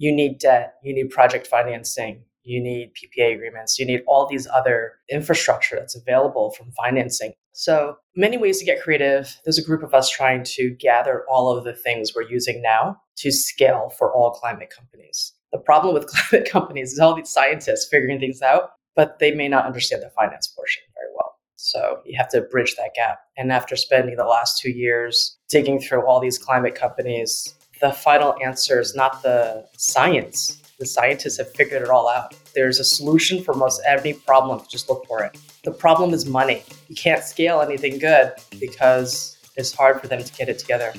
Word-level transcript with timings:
you 0.00 0.10
need 0.10 0.38
debt, 0.38 0.76
you 0.82 0.94
need 0.94 1.10
project 1.10 1.46
financing, 1.46 2.24
you 2.42 2.58
need 2.58 2.92
PPA 2.94 3.34
agreements, 3.34 3.78
you 3.78 3.84
need 3.84 4.02
all 4.06 4.26
these 4.26 4.46
other 4.46 4.94
infrastructure 5.10 5.76
that's 5.76 5.94
available 5.94 6.52
from 6.52 6.72
financing. 6.72 7.34
So, 7.52 7.96
many 8.16 8.38
ways 8.38 8.58
to 8.58 8.64
get 8.64 8.82
creative. 8.82 9.36
There's 9.44 9.58
a 9.58 9.64
group 9.64 9.82
of 9.82 9.92
us 9.92 10.08
trying 10.08 10.44
to 10.56 10.70
gather 10.70 11.24
all 11.28 11.54
of 11.54 11.64
the 11.64 11.74
things 11.74 12.12
we're 12.16 12.30
using 12.30 12.62
now 12.62 12.98
to 13.18 13.30
scale 13.30 13.92
for 13.98 14.10
all 14.14 14.30
climate 14.30 14.72
companies. 14.74 15.34
The 15.52 15.58
problem 15.58 15.92
with 15.92 16.06
climate 16.30 16.48
companies 16.50 16.94
is 16.94 16.98
all 16.98 17.14
these 17.14 17.28
scientists 17.28 17.86
figuring 17.90 18.20
things 18.20 18.40
out, 18.40 18.70
but 18.96 19.18
they 19.18 19.32
may 19.32 19.48
not 19.48 19.66
understand 19.66 20.02
the 20.02 20.10
finance 20.16 20.46
portion 20.48 20.82
very 20.94 21.12
well. 21.14 21.34
So, 21.56 21.98
you 22.06 22.16
have 22.16 22.30
to 22.30 22.40
bridge 22.40 22.74
that 22.76 22.94
gap. 22.96 23.18
And 23.36 23.52
after 23.52 23.76
spending 23.76 24.16
the 24.16 24.24
last 24.24 24.58
two 24.62 24.70
years 24.70 25.36
digging 25.50 25.78
through 25.78 26.06
all 26.06 26.20
these 26.20 26.38
climate 26.38 26.74
companies, 26.74 27.54
the 27.80 27.92
final 27.92 28.34
answer 28.44 28.78
is 28.78 28.94
not 28.94 29.22
the 29.22 29.66
science 29.76 30.60
the 30.80 30.86
scientists 30.86 31.36
have 31.36 31.52
figured 31.54 31.82
it 31.82 31.90
all 31.90 32.08
out. 32.08 32.34
There's 32.54 32.80
a 32.80 32.84
solution 32.84 33.44
for 33.44 33.52
most 33.52 33.82
every 33.86 34.14
problem. 34.14 34.62
Just 34.66 34.88
look 34.88 35.06
for 35.06 35.22
it. 35.22 35.36
The 35.62 35.72
problem 35.72 36.14
is 36.14 36.24
money. 36.24 36.64
You 36.88 36.96
can't 36.96 37.22
scale 37.22 37.60
anything 37.60 37.98
good 37.98 38.32
because 38.58 39.36
it's 39.56 39.74
hard 39.74 40.00
for 40.00 40.06
them 40.06 40.24
to 40.24 40.32
get 40.32 40.48
it 40.48 40.58
together. 40.58 40.94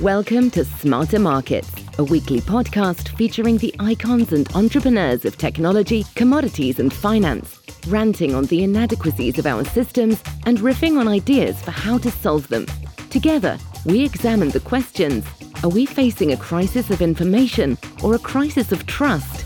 Welcome 0.00 0.50
to 0.52 0.64
Smarter 0.64 1.18
Markets, 1.18 1.70
a 1.98 2.04
weekly 2.04 2.40
podcast 2.40 3.14
featuring 3.18 3.58
the 3.58 3.74
icons 3.78 4.32
and 4.32 4.50
entrepreneurs 4.54 5.26
of 5.26 5.36
technology, 5.36 6.06
commodities, 6.14 6.80
and 6.80 6.90
finance, 6.90 7.60
ranting 7.88 8.34
on 8.34 8.46
the 8.46 8.64
inadequacies 8.64 9.38
of 9.38 9.44
our 9.44 9.66
systems 9.66 10.22
and 10.46 10.60
riffing 10.60 10.98
on 10.98 11.08
ideas 11.08 11.60
for 11.60 11.72
how 11.72 11.98
to 11.98 12.10
solve 12.10 12.48
them. 12.48 12.64
Together, 13.10 13.58
we 13.84 14.02
examine 14.02 14.48
the 14.48 14.60
questions 14.60 15.26
are 15.62 15.68
we 15.68 15.84
facing 15.84 16.32
a 16.32 16.36
crisis 16.36 16.90
of 16.90 17.02
information 17.02 17.76
or 18.02 18.14
a 18.14 18.18
crisis 18.18 18.72
of 18.72 18.86
trust? 18.86 19.44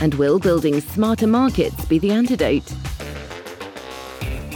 And 0.00 0.14
will 0.14 0.40
building 0.40 0.80
smarter 0.80 1.28
markets 1.28 1.84
be 1.84 2.00
the 2.00 2.10
antidote? 2.10 2.66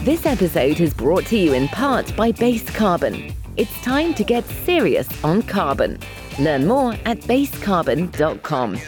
This 0.03 0.27
episode 0.27 0.81
is 0.81 0.93
brought 0.93 1.25
to 1.27 1.37
you 1.37 1.53
in 1.53 1.69
part 1.69 2.15
by 2.17 2.33
Base 2.33 2.69
Carbon. 2.71 3.33
It's 3.57 3.81
time 3.83 4.15
to 4.15 4.25
get 4.25 4.45
serious 4.45 5.09
on 5.25 5.43
carbon. 5.43 5.99
Learn 6.41 6.67
more 6.67 6.95
at 7.05 7.21
basecarbon.com. 7.21 8.79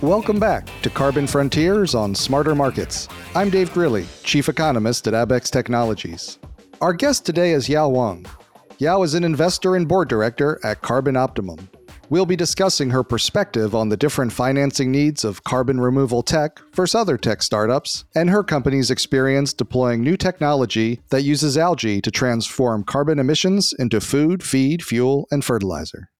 Welcome 0.00 0.40
back 0.40 0.68
to 0.82 0.90
Carbon 0.90 1.28
Frontiers 1.28 1.94
on 1.94 2.12
Smarter 2.16 2.56
Markets. 2.56 3.08
I'm 3.34 3.48
Dave 3.48 3.72
Greely, 3.72 4.04
Chief 4.24 4.50
Economist 4.50 5.06
at 5.06 5.14
Abaxx 5.14 5.50
Technologies. 5.50 6.38
Our 6.82 6.92
guest 6.92 7.24
today 7.24 7.52
is 7.52 7.66
Yao 7.66 7.88
Huang. 7.88 8.26
Yao 8.76 9.02
is 9.02 9.14
an 9.14 9.24
investor 9.24 9.74
and 9.74 9.88
board 9.88 10.10
director 10.10 10.60
at 10.62 10.82
Carbon 10.82 11.16
Optimum. 11.16 11.70
We'll 12.10 12.26
be 12.26 12.36
discussing 12.36 12.90
her 12.90 13.02
perspective 13.02 13.74
on 13.74 13.88
the 13.88 13.96
different 13.96 14.34
financing 14.34 14.92
needs 14.92 15.24
of 15.24 15.44
carbon 15.44 15.80
removal 15.80 16.22
tech 16.22 16.60
versus 16.74 16.94
other 16.94 17.16
tech 17.16 17.42
startups, 17.42 18.04
and 18.14 18.28
her 18.28 18.44
company's 18.44 18.90
experience 18.90 19.54
deploying 19.54 20.02
new 20.02 20.18
technology 20.18 21.00
that 21.08 21.22
uses 21.22 21.56
algae 21.56 22.02
to 22.02 22.10
transform 22.10 22.84
carbon 22.84 23.18
emissions 23.18 23.72
into 23.78 24.02
food, 24.02 24.42
feed, 24.42 24.84
fuel, 24.84 25.26
and 25.30 25.42
fertilizer. 25.42 26.10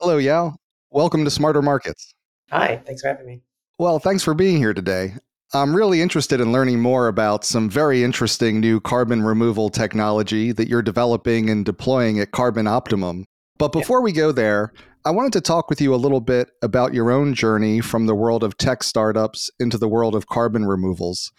Hello, 0.00 0.18
Yao. 0.18 0.56
Welcome 0.90 1.24
to 1.26 1.30
Smarter 1.30 1.62
Markets. 1.62 2.12
Hi, 2.50 2.82
thanks 2.84 3.02
for 3.02 3.08
having 3.08 3.26
me. 3.26 3.42
Well, 3.78 4.00
thanks 4.00 4.24
for 4.24 4.34
being 4.34 4.56
here 4.56 4.74
today. 4.74 5.14
I'm 5.54 5.76
really 5.76 6.00
interested 6.00 6.40
in 6.40 6.52
learning 6.52 6.80
more 6.80 7.06
about 7.06 7.44
some 7.44 7.70
very 7.70 8.02
interesting 8.02 8.58
new 8.60 8.80
carbon 8.80 9.22
removal 9.22 9.70
technology 9.70 10.50
that 10.52 10.68
you're 10.68 10.82
developing 10.82 11.48
and 11.48 11.64
deploying 11.64 12.18
at 12.18 12.32
Carbon 12.32 12.66
Optimum. 12.66 13.24
But 13.58 13.72
before 13.72 14.02
we 14.02 14.12
go 14.12 14.32
there, 14.32 14.72
I 15.04 15.10
wanted 15.10 15.32
to 15.34 15.40
talk 15.40 15.70
with 15.70 15.80
you 15.80 15.94
a 15.94 15.96
little 15.96 16.20
bit 16.20 16.50
about 16.62 16.94
your 16.94 17.12
own 17.12 17.32
journey 17.32 17.80
from 17.80 18.06
the 18.06 18.14
world 18.14 18.42
of 18.42 18.58
tech 18.58 18.82
startups 18.82 19.50
into 19.60 19.78
the 19.78 19.88
world 19.88 20.16
of 20.16 20.26
carbon 20.26 20.66
removals. 20.66 21.32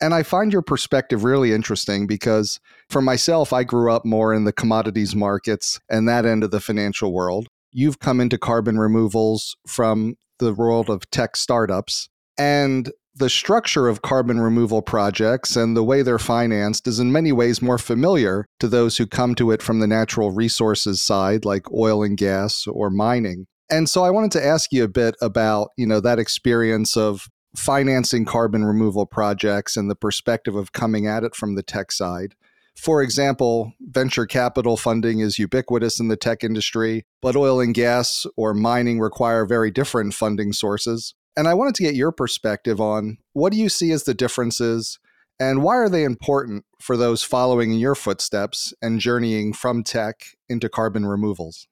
And 0.00 0.12
I 0.12 0.22
find 0.22 0.52
your 0.52 0.62
perspective 0.62 1.24
really 1.24 1.52
interesting 1.52 2.06
because 2.06 2.60
for 2.90 3.00
myself, 3.00 3.52
I 3.52 3.64
grew 3.64 3.90
up 3.90 4.04
more 4.04 4.34
in 4.34 4.44
the 4.44 4.52
commodities 4.52 5.16
markets 5.16 5.80
and 5.88 6.06
that 6.06 6.26
end 6.26 6.44
of 6.44 6.50
the 6.50 6.60
financial 6.60 7.14
world. 7.14 7.48
You've 7.72 7.98
come 7.98 8.20
into 8.20 8.36
carbon 8.36 8.78
removals 8.78 9.56
from 9.66 10.16
the 10.38 10.52
world 10.52 10.90
of 10.90 11.08
tech 11.10 11.36
startups. 11.36 12.10
And 12.36 12.92
the 13.16 13.30
structure 13.30 13.88
of 13.88 14.02
carbon 14.02 14.40
removal 14.40 14.82
projects 14.82 15.54
and 15.54 15.76
the 15.76 15.84
way 15.84 16.02
they're 16.02 16.18
financed 16.18 16.88
is 16.88 16.98
in 16.98 17.12
many 17.12 17.30
ways 17.30 17.62
more 17.62 17.78
familiar 17.78 18.46
to 18.58 18.66
those 18.66 18.96
who 18.96 19.06
come 19.06 19.34
to 19.36 19.52
it 19.52 19.62
from 19.62 19.78
the 19.78 19.86
natural 19.86 20.32
resources 20.32 21.02
side, 21.02 21.44
like 21.44 21.70
oil 21.72 22.02
and 22.02 22.16
gas 22.16 22.66
or 22.66 22.90
mining. 22.90 23.46
And 23.70 23.88
so 23.88 24.04
I 24.04 24.10
wanted 24.10 24.32
to 24.32 24.44
ask 24.44 24.72
you 24.72 24.84
a 24.84 24.88
bit 24.88 25.14
about, 25.22 25.70
you 25.76 25.86
know, 25.86 26.00
that 26.00 26.18
experience 26.18 26.96
of 26.96 27.28
financing 27.56 28.24
carbon 28.24 28.64
removal 28.64 29.06
projects 29.06 29.76
and 29.76 29.88
the 29.88 29.94
perspective 29.94 30.56
of 30.56 30.72
coming 30.72 31.06
at 31.06 31.22
it 31.22 31.36
from 31.36 31.54
the 31.54 31.62
tech 31.62 31.92
side. 31.92 32.34
For 32.76 33.00
example, 33.00 33.72
venture 33.80 34.26
capital 34.26 34.76
funding 34.76 35.20
is 35.20 35.38
ubiquitous 35.38 36.00
in 36.00 36.08
the 36.08 36.16
tech 36.16 36.42
industry, 36.42 37.06
but 37.22 37.36
oil 37.36 37.60
and 37.60 37.72
gas 37.72 38.26
or 38.36 38.52
mining 38.52 38.98
require 38.98 39.46
very 39.46 39.70
different 39.70 40.14
funding 40.14 40.52
sources. 40.52 41.14
And 41.36 41.48
I 41.48 41.54
wanted 41.54 41.74
to 41.76 41.82
get 41.82 41.94
your 41.94 42.12
perspective 42.12 42.80
on 42.80 43.18
what 43.32 43.52
do 43.52 43.58
you 43.58 43.68
see 43.68 43.90
as 43.90 44.04
the 44.04 44.14
differences 44.14 44.98
and 45.40 45.62
why 45.64 45.76
are 45.76 45.88
they 45.88 46.04
important 46.04 46.64
for 46.80 46.96
those 46.96 47.24
following 47.24 47.72
in 47.72 47.78
your 47.78 47.96
footsteps 47.96 48.72
and 48.80 49.00
journeying 49.00 49.52
from 49.52 49.82
tech 49.82 50.36
into 50.48 50.68
carbon 50.68 51.06
removals? 51.06 51.66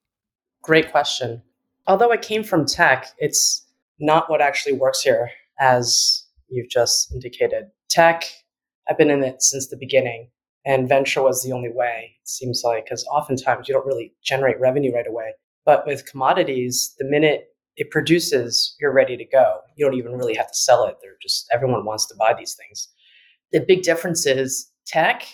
Great 0.62 0.91
question. 0.91 1.43
Although 1.87 2.11
I 2.11 2.17
came 2.17 2.43
from 2.43 2.67
tech, 2.67 3.09
it's 3.19 3.65
not 4.00 4.28
what 4.28 4.41
actually 4.41 4.73
works 4.73 5.03
here, 5.03 5.31
as 5.61 6.25
you've 6.49 6.71
just 6.71 7.12
indicated. 7.12 7.71
Tech, 7.89 8.25
I've 8.89 8.99
been 8.99 9.11
in 9.11 9.23
it 9.23 9.43
since 9.43 9.69
the 9.69 9.77
beginning 9.77 10.29
and 10.65 10.89
venture 10.89 11.23
was 11.23 11.43
the 11.43 11.53
only 11.53 11.71
way 11.71 12.17
it 12.21 12.29
seems 12.29 12.62
like 12.65 12.84
because 12.84 13.05
oftentimes 13.06 13.69
you 13.69 13.75
don't 13.75 13.87
really 13.87 14.12
generate 14.23 14.61
revenue 14.61 14.94
right 14.94 15.06
away 15.06 15.33
but 15.65 15.87
with 15.87 16.06
commodities 16.06 16.94
the 16.99 17.05
minute 17.05 17.52
it 17.77 17.91
produces 17.91 18.77
you're 18.81 18.93
ready 18.93 19.16
to 19.16 19.25
go. 19.25 19.60
You 19.77 19.84
don't 19.84 19.97
even 19.97 20.12
really 20.12 20.34
have 20.34 20.49
to 20.49 20.56
sell 20.56 20.84
it. 20.84 20.97
They're 21.03 21.16
just 21.22 21.47
everyone 21.53 21.84
wants 21.84 22.06
to 22.06 22.15
buy 22.19 22.34
these 22.34 22.55
things. 22.55 22.88
The 23.53 23.65
big 23.66 23.83
difference 23.83 24.27
is 24.27 24.71
tech 24.87 25.27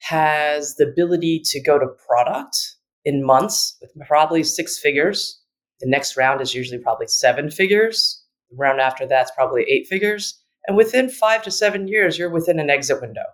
has 0.00 0.76
the 0.76 0.86
ability 0.86 1.40
to 1.44 1.62
go 1.62 1.78
to 1.78 1.86
product 2.06 2.56
in 3.04 3.24
months 3.24 3.76
with 3.80 3.90
probably 4.06 4.42
six 4.42 4.78
figures. 4.78 5.40
The 5.80 5.88
next 5.88 6.16
round 6.16 6.40
is 6.40 6.54
usually 6.54 6.78
probably 6.78 7.06
seven 7.06 7.50
figures. 7.50 8.22
The 8.50 8.56
round 8.56 8.80
after 8.80 9.06
that's 9.06 9.30
probably 9.32 9.64
eight 9.68 9.86
figures. 9.86 10.40
And 10.66 10.76
within 10.76 11.08
five 11.08 11.42
to 11.44 11.50
seven 11.50 11.88
years 11.88 12.18
you're 12.18 12.30
within 12.30 12.58
an 12.58 12.70
exit 12.70 13.00
window. 13.00 13.24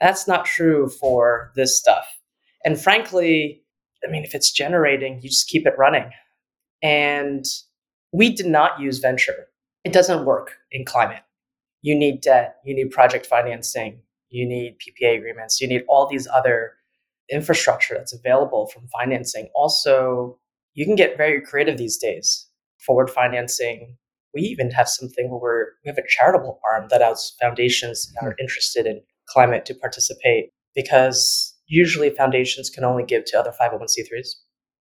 That's 0.00 0.28
not 0.28 0.44
true 0.44 0.88
for 0.88 1.52
this 1.56 1.78
stuff. 1.78 2.06
And 2.64 2.80
frankly, 2.80 3.62
I 4.06 4.10
mean, 4.10 4.24
if 4.24 4.34
it's 4.34 4.50
generating, 4.50 5.20
you 5.22 5.28
just 5.28 5.48
keep 5.48 5.66
it 5.66 5.78
running. 5.78 6.10
And 6.82 7.44
we 8.16 8.34
did 8.34 8.46
not 8.46 8.80
use 8.80 8.98
venture. 8.98 9.46
It 9.84 9.92
doesn't 9.92 10.24
work 10.24 10.52
in 10.72 10.86
climate. 10.86 11.22
You 11.82 11.94
need 11.94 12.22
debt, 12.22 12.56
you 12.64 12.74
need 12.74 12.90
project 12.90 13.26
financing, 13.26 14.00
you 14.30 14.48
need 14.48 14.78
PPA 14.80 15.18
agreements, 15.18 15.60
you 15.60 15.68
need 15.68 15.82
all 15.86 16.08
these 16.08 16.26
other 16.34 16.72
infrastructure 17.30 17.94
that's 17.94 18.14
available 18.14 18.68
from 18.68 18.88
financing. 18.88 19.50
Also, 19.54 20.38
you 20.72 20.86
can 20.86 20.94
get 20.94 21.18
very 21.18 21.42
creative 21.42 21.76
these 21.76 21.98
days. 21.98 22.46
Forward 22.86 23.10
financing. 23.10 23.98
We 24.32 24.40
even 24.42 24.70
have 24.70 24.88
something 24.88 25.28
where 25.30 25.38
we're, 25.38 25.66
we 25.84 25.88
have 25.90 25.98
a 25.98 26.08
charitable 26.08 26.58
arm 26.70 26.86
that 26.88 27.02
has 27.02 27.34
foundations 27.38 28.10
that 28.14 28.26
are 28.26 28.30
hmm. 28.30 28.40
interested 28.40 28.86
in 28.86 29.02
climate 29.28 29.66
to 29.66 29.74
participate 29.74 30.52
because 30.74 31.54
usually 31.66 32.10
foundations 32.10 32.70
can 32.70 32.84
only 32.84 33.04
give 33.04 33.26
to 33.26 33.38
other 33.38 33.52
501c3s. 33.60 34.28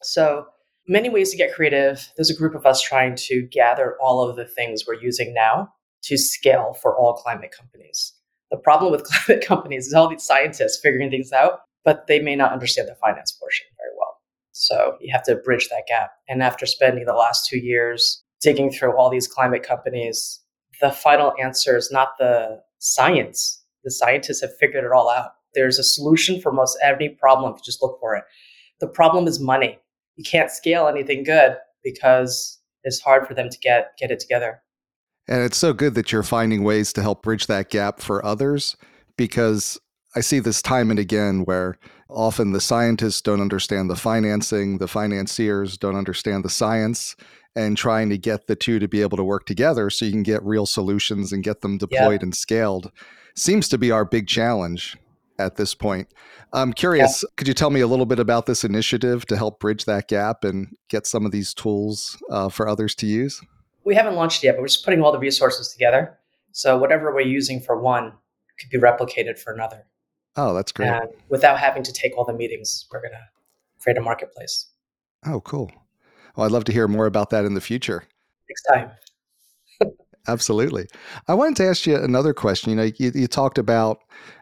So, 0.04 0.46
many 0.88 1.10
ways 1.10 1.32
to 1.32 1.38
get 1.38 1.54
creative. 1.54 2.12
There's 2.16 2.30
a 2.30 2.36
group 2.36 2.56
of 2.56 2.66
us 2.66 2.82
trying 2.82 3.16
to 3.16 3.44
gather 3.44 3.98
all 4.02 4.28
of 4.28 4.36
the 4.36 4.46
things 4.46 4.86
we're 4.88 5.02
using 5.02 5.34
now 5.34 5.74
to 6.04 6.18
scale 6.18 6.76
for 6.82 6.98
all 6.98 7.14
climate 7.14 7.54
companies. 7.58 8.14
The 8.52 8.58
problem 8.58 8.92
with 8.92 9.04
climate 9.26 9.46
companies 9.46 9.88
is 9.88 9.94
all 9.94 10.10
these 10.10 10.24
scientists 10.24 10.80
figuring 10.82 11.10
things 11.10 11.32
out, 11.32 11.62
but 11.84 12.08
they 12.08 12.20
may 12.20 12.36
not 12.36 12.52
understand 12.52 12.88
the 12.88 12.96
finance 12.96 13.32
portion 13.32 13.66
very 13.78 13.92
well. 13.98 14.18
So, 14.52 14.98
you 15.02 15.12
have 15.14 15.24
to 15.24 15.36
bridge 15.36 15.70
that 15.70 15.88
gap. 15.88 16.12
And 16.30 16.44
after 16.44 16.66
spending 16.66 17.06
the 17.06 17.14
last 17.14 17.48
two 17.48 17.58
years 17.58 18.24
digging 18.42 18.72
through 18.72 18.96
all 18.98 19.10
these 19.10 19.28
climate 19.28 19.64
companies, 19.64 20.42
the 20.82 20.92
final 20.92 21.34
answer 21.42 21.76
is 21.78 21.92
not 21.92 22.10
the 22.20 22.62
science 22.80 23.64
the 23.84 23.92
scientists 23.92 24.42
have 24.42 24.56
figured 24.60 24.86
it 24.86 24.92
all 24.92 25.10
out. 25.10 25.32
There's 25.54 25.78
a 25.78 25.84
solution 25.84 26.42
for 26.42 26.52
most 26.52 26.78
every 26.82 27.10
problem 27.10 27.52
if 27.52 27.58
you 27.58 27.64
just 27.64 27.82
look 27.82 28.00
for 28.00 28.16
it. 28.16 28.24
The 28.80 28.88
problem 28.88 29.28
is 29.28 29.40
money. 29.40 29.80
You 30.16 30.24
can't 30.24 30.52
scale 30.52 30.88
anything 30.88 31.24
good 31.24 31.58
because 31.84 32.60
it's 32.84 33.02
hard 33.02 33.28
for 33.28 33.34
them 33.34 33.50
to 33.50 33.58
get 33.60 33.92
get 33.98 34.12
it 34.12 34.20
together. 34.20 34.62
And 35.28 35.42
it's 35.42 35.58
so 35.58 35.74
good 35.74 35.96
that 35.96 36.12
you're 36.12 36.24
finding 36.24 36.64
ways 36.64 36.92
to 36.94 37.02
help 37.02 37.24
bridge 37.24 37.48
that 37.48 37.70
gap 37.70 38.02
for 38.02 38.26
others 38.26 38.76
because 39.18 39.80
I 40.16 40.20
see 40.20 40.40
this 40.40 40.62
time 40.62 40.92
and 40.92 41.00
again 41.00 41.46
where 41.46 41.78
often 42.10 42.52
the 42.52 42.62
scientists 42.62 43.22
don't 43.22 43.42
understand 43.42 43.90
the 43.90 43.96
financing, 43.96 44.78
the 44.78 44.88
financiers 44.88 45.78
don't 45.78 45.96
understand 45.96 46.44
the 46.44 46.50
science, 46.50 47.16
and 47.56 47.78
trying 47.78 48.10
to 48.10 48.18
get 48.18 48.48
the 48.48 48.56
two 48.56 48.80
to 48.80 48.88
be 48.88 49.02
able 49.02 49.18
to 49.18 49.24
work 49.24 49.46
together 49.46 49.90
so 49.90 50.06
you 50.06 50.12
can 50.12 50.24
get 50.24 50.44
real 50.44 50.66
solutions 50.66 51.32
and 51.32 51.44
get 51.44 51.62
them 51.62 51.78
deployed 51.78 52.22
and 52.24 52.36
scaled 52.36 52.92
seems 53.36 53.68
to 53.70 53.78
be 53.78 53.92
our 53.92 54.06
big 54.06 54.28
challenge 54.28 54.98
at 55.40 55.56
this 55.56 55.74
point. 55.74 56.08
I'm 56.52 56.74
curious, 56.74 57.24
yeah. 57.24 57.30
could 57.36 57.48
you 57.48 57.54
tell 57.54 57.70
me 57.70 57.82
a 57.82 57.88
little 57.88 58.06
bit 58.06 58.20
about 58.20 58.46
this 58.46 58.64
initiative 58.64 59.26
to 59.28 59.38
help 59.38 59.60
bridge 59.60 59.86
that 59.86 60.08
gap 60.08 60.44
and 60.44 60.76
get 60.90 61.08
some 61.08 61.26
of 61.26 61.32
these 61.32 61.54
tools 61.54 62.22
uh, 62.30 62.50
for 62.50 62.68
others 62.68 62.96
to 62.96 63.08
use? 63.08 63.42
We 63.84 63.96
haven't 63.96 64.16
launched 64.16 64.44
yet, 64.44 64.54
but 64.56 64.62
we're 64.62 64.68
just 64.68 64.86
putting 64.86 65.02
all 65.02 65.12
the 65.12 65.20
resources 65.20 65.70
together. 65.70 66.18
So 66.52 66.78
whatever 66.78 67.14
we're 67.14 67.22
using 67.22 67.60
for 67.60 67.80
one 67.80 68.14
could 68.60 68.70
be 68.70 68.78
replicated 68.78 69.40
for 69.40 69.54
another. 69.54 69.86
Oh, 70.36 70.54
that's 70.54 70.72
great. 70.72 70.90
And 70.90 71.10
without 71.30 71.60
having 71.60 71.84
to 71.84 71.94
take 71.94 72.18
all 72.18 72.26
the 72.26 72.34
meetings, 72.34 72.86
we're 72.92 73.02
going 73.02 73.12
to 73.12 73.28
create 73.82 73.98
a 73.98 74.02
marketplace. 74.02 74.70
Oh, 75.26 75.42
cool. 75.42 75.72
Well, 76.36 76.46
I'd 76.46 76.52
love 76.52 76.64
to 76.66 76.72
hear 76.72 76.88
more 76.88 77.06
about 77.06 77.30
that 77.32 77.46
in 77.46 77.54
the 77.54 77.62
future. 77.62 78.04
Next 78.50 78.64
time. 78.74 78.92
Absolutely. 80.28 80.88
I 81.28 81.34
wanted 81.34 81.58
to 81.58 81.66
ask 81.66 81.86
you 81.86 81.96
another 81.96 82.34
question. 82.34 82.72
You 82.72 82.76
know, 82.76 82.92
you, 82.98 83.12
you 83.14 83.28
talked 83.28 83.58
about, 83.58 84.00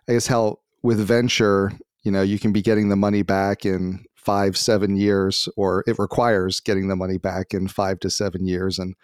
I 0.08 0.14
guess, 0.14 0.28
how 0.28 0.60
with 0.84 1.00
venture, 1.00 1.72
you 2.04 2.12
know, 2.12 2.22
you 2.22 2.40
can 2.40 2.52
be 2.52 2.62
getting 2.62 2.90
the 2.90 2.96
money 2.96 3.22
back 3.22 3.66
in 3.66 4.04
five, 4.16 4.56
seven 4.58 4.96
years, 4.96 5.50
or 5.58 5.84
it 5.88 5.98
requires 5.98 6.60
getting 6.60 6.88
the 6.88 6.96
money 6.96 7.18
back 7.18 7.54
in 7.54 7.68
five 7.68 8.00
to 8.00 8.10
seven 8.10 8.46
years. 8.46 8.78
And 8.78 8.96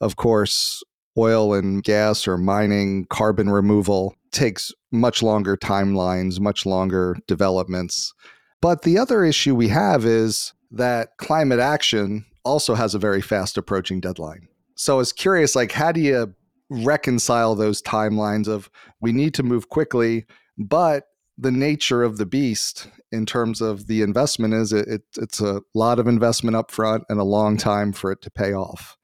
of 0.00 0.16
course, 0.16 0.82
oil 1.16 1.54
and 1.54 1.82
gas 1.82 2.28
or 2.28 2.36
mining, 2.36 3.06
carbon 3.06 3.48
removal 3.48 4.14
takes 4.32 4.72
much 4.92 5.22
longer 5.22 5.56
timelines, 5.56 6.40
much 6.40 6.66
longer 6.66 7.16
developments. 7.26 8.12
But 8.60 8.82
the 8.82 8.98
other 8.98 9.24
issue 9.24 9.54
we 9.54 9.68
have 9.68 10.04
is 10.04 10.52
that 10.70 11.16
climate 11.16 11.60
action 11.60 12.26
also 12.44 12.74
has 12.74 12.94
a 12.94 12.98
very 12.98 13.22
fast 13.22 13.56
approaching 13.56 14.00
deadline. 14.00 14.48
So 14.74 14.94
I 14.94 14.98
was 14.98 15.12
curious, 15.12 15.56
like, 15.56 15.72
how 15.72 15.90
do 15.90 16.00
you 16.00 16.34
reconcile 16.68 17.54
those 17.54 17.80
timelines 17.80 18.48
of 18.48 18.70
we 19.00 19.12
need 19.12 19.32
to 19.34 19.42
move 19.42 19.68
quickly, 19.68 20.26
but 20.58 21.04
the 21.38 21.50
nature 21.50 22.02
of 22.02 22.16
the 22.16 22.26
beast 22.26 22.88
in 23.12 23.26
terms 23.26 23.60
of 23.60 23.86
the 23.86 24.02
investment 24.02 24.54
is 24.54 24.72
it, 24.72 24.88
it, 24.88 25.02
it's 25.18 25.40
a 25.40 25.60
lot 25.74 25.98
of 25.98 26.06
investment 26.06 26.56
up 26.56 26.70
front 26.70 27.04
and 27.08 27.20
a 27.20 27.24
long 27.24 27.56
time 27.56 27.92
for 27.92 28.10
it 28.10 28.22
to 28.22 28.30
pay 28.30 28.52
off. 28.52 28.96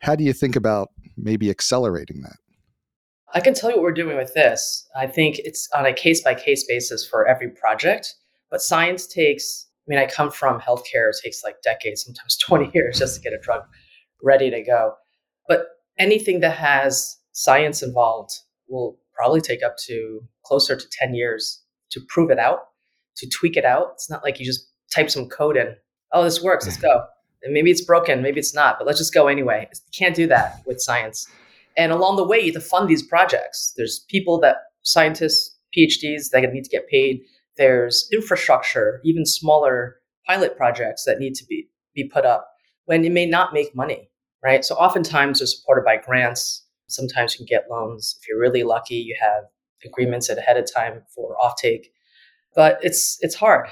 How 0.00 0.14
do 0.14 0.22
you 0.22 0.32
think 0.32 0.54
about 0.54 0.88
maybe 1.16 1.50
accelerating 1.50 2.22
that? 2.22 2.36
I 3.34 3.40
can 3.40 3.54
tell 3.54 3.70
you 3.70 3.76
what 3.76 3.82
we're 3.82 3.92
doing 3.92 4.16
with 4.16 4.32
this. 4.34 4.86
I 4.96 5.06
think 5.06 5.38
it's 5.40 5.68
on 5.76 5.86
a 5.86 5.92
case 5.92 6.22
by 6.22 6.34
case 6.34 6.64
basis 6.66 7.06
for 7.06 7.26
every 7.26 7.50
project, 7.50 8.14
but 8.50 8.62
science 8.62 9.06
takes, 9.06 9.66
I 9.80 9.84
mean, 9.88 9.98
I 9.98 10.06
come 10.06 10.30
from 10.30 10.60
healthcare, 10.60 11.10
it 11.10 11.16
takes 11.22 11.42
like 11.42 11.60
decades, 11.62 12.04
sometimes 12.04 12.36
20 12.46 12.70
years 12.74 12.98
just 12.98 13.16
to 13.16 13.20
get 13.20 13.32
a 13.32 13.38
drug 13.38 13.62
ready 14.22 14.50
to 14.50 14.62
go. 14.62 14.94
But 15.46 15.66
anything 15.98 16.40
that 16.40 16.56
has 16.56 17.18
science 17.32 17.82
involved 17.82 18.32
will 18.68 18.98
probably 19.14 19.40
take 19.40 19.62
up 19.62 19.76
to 19.86 20.20
closer 20.44 20.76
to 20.76 20.86
10 21.00 21.14
years 21.14 21.62
to 21.90 22.00
prove 22.08 22.30
it 22.30 22.38
out, 22.38 22.60
to 23.16 23.28
tweak 23.28 23.56
it 23.56 23.64
out. 23.64 23.90
It's 23.94 24.10
not 24.10 24.22
like 24.22 24.38
you 24.38 24.46
just 24.46 24.68
type 24.94 25.10
some 25.10 25.28
code 25.28 25.56
in, 25.56 25.74
oh, 26.12 26.24
this 26.24 26.42
works, 26.42 26.66
let's 26.66 26.78
go. 26.78 27.04
And 27.42 27.54
maybe 27.54 27.70
it's 27.70 27.84
broken, 27.84 28.22
maybe 28.22 28.40
it's 28.40 28.54
not, 28.54 28.78
but 28.78 28.86
let's 28.86 28.98
just 28.98 29.14
go 29.14 29.28
anyway. 29.28 29.68
You 29.72 29.80
can't 29.96 30.16
do 30.16 30.26
that 30.26 30.62
with 30.66 30.80
science. 30.80 31.26
And 31.76 31.92
along 31.92 32.16
the 32.16 32.26
way, 32.26 32.38
you 32.40 32.52
have 32.52 32.62
to 32.62 32.68
fund 32.68 32.88
these 32.88 33.02
projects. 33.02 33.72
There's 33.76 34.04
people 34.08 34.40
that, 34.40 34.56
scientists, 34.82 35.56
PhDs 35.76 36.30
that 36.32 36.42
need 36.52 36.64
to 36.64 36.70
get 36.70 36.88
paid. 36.88 37.20
There's 37.56 38.08
infrastructure, 38.12 39.00
even 39.04 39.24
smaller 39.26 39.96
pilot 40.26 40.56
projects 40.56 41.04
that 41.04 41.18
need 41.18 41.34
to 41.34 41.44
be, 41.46 41.68
be 41.94 42.04
put 42.04 42.24
up 42.24 42.48
when 42.86 43.04
it 43.04 43.12
may 43.12 43.26
not 43.26 43.52
make 43.52 43.76
money, 43.76 44.10
right? 44.42 44.64
So 44.64 44.74
oftentimes 44.74 45.38
they're 45.38 45.46
supported 45.46 45.84
by 45.84 45.98
grants. 45.98 46.64
Sometimes 46.88 47.34
you 47.34 47.38
can 47.38 47.46
get 47.46 47.70
loans. 47.70 48.16
If 48.18 48.28
you're 48.28 48.40
really 48.40 48.62
lucky, 48.62 48.96
you 48.96 49.14
have 49.20 49.44
agreements 49.84 50.28
ahead 50.28 50.56
of 50.56 50.72
time 50.72 51.02
for 51.14 51.36
offtake. 51.42 51.86
But 52.54 52.78
it's 52.82 53.18
it's 53.20 53.34
hard. 53.34 53.68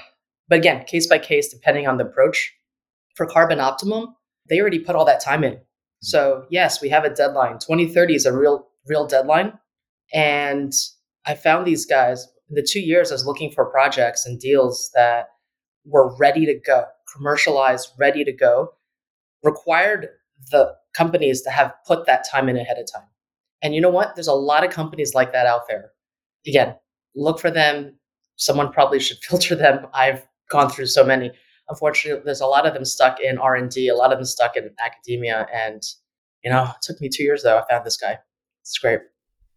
But 0.47 0.59
again, 0.59 0.85
case 0.85 1.07
by 1.07 1.19
case, 1.19 1.49
depending 1.49 1.87
on 1.87 1.97
the 1.97 2.05
approach. 2.05 2.53
For 3.15 3.25
Carbon 3.25 3.59
Optimum, 3.59 4.15
they 4.47 4.61
already 4.61 4.79
put 4.79 4.95
all 4.95 5.05
that 5.05 5.19
time 5.19 5.43
in. 5.43 5.53
Mm-hmm. 5.53 5.61
So 6.01 6.45
yes, 6.49 6.81
we 6.81 6.89
have 6.89 7.03
a 7.03 7.09
deadline. 7.09 7.59
2030 7.59 8.15
is 8.15 8.25
a 8.25 8.35
real 8.35 8.67
real 8.87 9.07
deadline. 9.07 9.53
And 10.13 10.71
I 11.25 11.35
found 11.35 11.65
these 11.65 11.85
guys 11.85 12.27
in 12.49 12.55
the 12.55 12.63
two 12.63 12.79
years 12.79 13.11
I 13.11 13.15
was 13.15 13.25
looking 13.25 13.51
for 13.51 13.65
projects 13.65 14.25
and 14.25 14.39
deals 14.39 14.89
that 14.93 15.27
were 15.85 16.15
ready 16.17 16.45
to 16.45 16.53
go, 16.53 16.85
commercialized, 17.13 17.91
ready 17.97 18.23
to 18.23 18.31
go, 18.31 18.69
required 19.43 20.09
the 20.51 20.75
companies 20.95 21.41
to 21.41 21.49
have 21.49 21.73
put 21.85 22.05
that 22.05 22.25
time 22.29 22.47
in 22.49 22.57
ahead 22.57 22.77
of 22.77 22.85
time. 22.91 23.07
And 23.61 23.73
you 23.73 23.81
know 23.81 23.89
what? 23.89 24.15
There's 24.15 24.27
a 24.27 24.33
lot 24.33 24.63
of 24.63 24.71
companies 24.71 25.13
like 25.13 25.33
that 25.33 25.47
out 25.47 25.67
there 25.67 25.91
again, 26.47 26.75
look 27.15 27.39
for 27.39 27.51
them. 27.51 27.95
Someone 28.35 28.71
probably 28.71 28.99
should 28.99 29.17
filter 29.21 29.55
them. 29.55 29.87
I've 29.93 30.25
gone 30.49 30.69
through 30.69 30.87
so 30.87 31.03
many. 31.03 31.31
Unfortunately, 31.69 32.21
there's 32.23 32.41
a 32.41 32.45
lot 32.45 32.65
of 32.65 32.73
them 32.73 32.85
stuck 32.85 33.19
in 33.19 33.37
R 33.37 33.55
and 33.55 33.69
D, 33.69 33.89
a 33.89 33.95
lot 33.95 34.13
of 34.13 34.19
them 34.19 34.25
stuck 34.25 34.55
in 34.55 34.69
academia, 34.83 35.47
and 35.53 35.83
you 36.43 36.49
know, 36.49 36.63
it 36.63 36.81
took 36.81 37.01
me 37.01 37.09
two 37.09 37.23
years 37.23 37.43
though. 37.43 37.57
I 37.57 37.63
found 37.69 37.85
this 37.85 37.97
guy. 37.97 38.17
It's 38.61 38.77
great. 38.77 38.99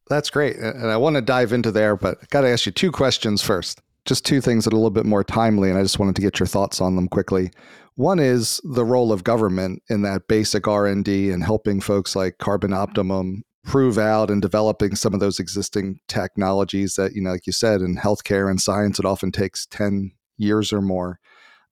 That's 0.09 0.31
great, 0.31 0.57
and 0.57 0.91
I 0.91 0.97
want 0.97 1.15
to 1.15 1.23
dive 1.23 1.53
into 1.53 1.71
there, 1.71 1.95
but 1.95 2.19
I 2.21 2.27
got 2.31 2.41
to 2.41 2.49
ask 2.49 2.67
you 2.67 2.73
two 2.73 2.91
questions 2.91 3.43
first. 3.43 3.81
Just 4.07 4.27
two 4.27 4.41
things 4.41 4.65
that 4.65 4.73
are 4.73 4.77
a 4.77 4.79
little 4.79 4.91
bit 4.91 5.07
more 5.07 5.23
timely, 5.23 5.71
and 5.71 5.79
I 5.79 5.83
just 5.83 6.01
wanted 6.01 6.17
to 6.17 6.23
get 6.23 6.41
your 6.41 6.49
thoughts 6.49 6.81
on 6.81 6.97
them 6.97 7.07
quickly. 7.07 7.53
One 7.95 8.19
is 8.19 8.61
the 8.65 8.85
role 8.85 9.13
of 9.13 9.23
government 9.23 9.83
in 9.89 10.03
that 10.03 10.27
basic 10.27 10.67
R 10.67 10.87
and 10.87 11.05
D 11.05 11.31
and 11.31 11.45
helping 11.45 11.81
folks 11.81 12.17
like 12.17 12.39
Carbon 12.39 12.71
mm-hmm. 12.71 12.81
Optimum 12.81 13.45
prove 13.65 13.99
out 13.99 14.31
and 14.31 14.41
developing 14.41 14.95
some 14.95 15.15
of 15.15 15.21
those 15.21 15.39
existing 15.39 16.01
technologies 16.09 16.95
that 16.95 17.13
you 17.13 17.23
know 17.23 17.31
like 17.31 17.47
you 17.47 17.53
said 17.53 17.81
in 17.81 17.97
healthcare 17.97 18.49
and 18.49 18.61
science 18.61 18.99
it 18.99 19.05
often 19.05 19.31
takes 19.31 19.67
10 19.67 20.13
years 20.39 20.73
or 20.73 20.81
more. 20.81 21.19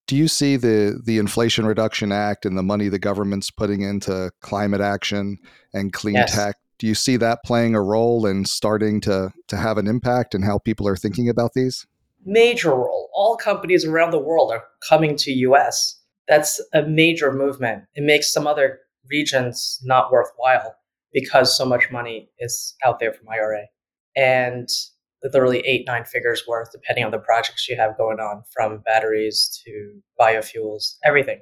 Do 0.06 0.16
you 0.16 0.28
see 0.28 0.56
the 0.56 1.00
the 1.04 1.18
inflation 1.18 1.66
reduction 1.66 2.12
act 2.12 2.46
and 2.46 2.56
the 2.56 2.62
money 2.62 2.88
the 2.88 2.98
government's 2.98 3.50
putting 3.50 3.82
into 3.82 4.30
climate 4.40 4.80
action 4.80 5.38
and 5.72 5.92
clean 5.92 6.14
yes. 6.14 6.34
tech 6.34 6.56
do 6.78 6.86
you 6.86 6.94
see 6.94 7.16
that 7.16 7.40
playing 7.44 7.74
a 7.74 7.82
role 7.82 8.24
in 8.24 8.44
starting 8.44 9.00
to 9.02 9.32
to 9.48 9.56
have 9.56 9.78
an 9.78 9.88
impact 9.88 10.34
in 10.34 10.42
how 10.42 10.58
people 10.58 10.86
are 10.86 10.96
thinking 10.96 11.28
about 11.28 11.54
these? 11.54 11.86
Major 12.24 12.70
role. 12.70 13.10
All 13.12 13.36
companies 13.36 13.84
around 13.84 14.12
the 14.12 14.18
world 14.18 14.52
are 14.52 14.64
coming 14.88 15.16
to 15.16 15.32
us 15.54 15.98
that's 16.28 16.60
a 16.74 16.82
major 16.82 17.32
movement. 17.32 17.84
It 17.94 18.04
makes 18.04 18.30
some 18.32 18.46
other 18.46 18.80
regions 19.10 19.80
not 19.82 20.12
worthwhile 20.12 20.76
because 21.12 21.56
so 21.56 21.64
much 21.64 21.90
money 21.90 22.30
is 22.38 22.74
out 22.84 22.98
there 23.00 23.12
from 23.12 23.28
IRA. 23.28 23.66
And 24.16 24.68
literally 25.22 25.60
eight, 25.60 25.84
nine 25.86 26.04
figures 26.04 26.44
worth, 26.46 26.70
depending 26.72 27.04
on 27.04 27.10
the 27.10 27.18
projects 27.18 27.68
you 27.68 27.76
have 27.76 27.96
going 27.96 28.20
on, 28.20 28.42
from 28.52 28.82
batteries 28.84 29.60
to 29.64 30.00
biofuels, 30.20 30.96
everything. 31.04 31.40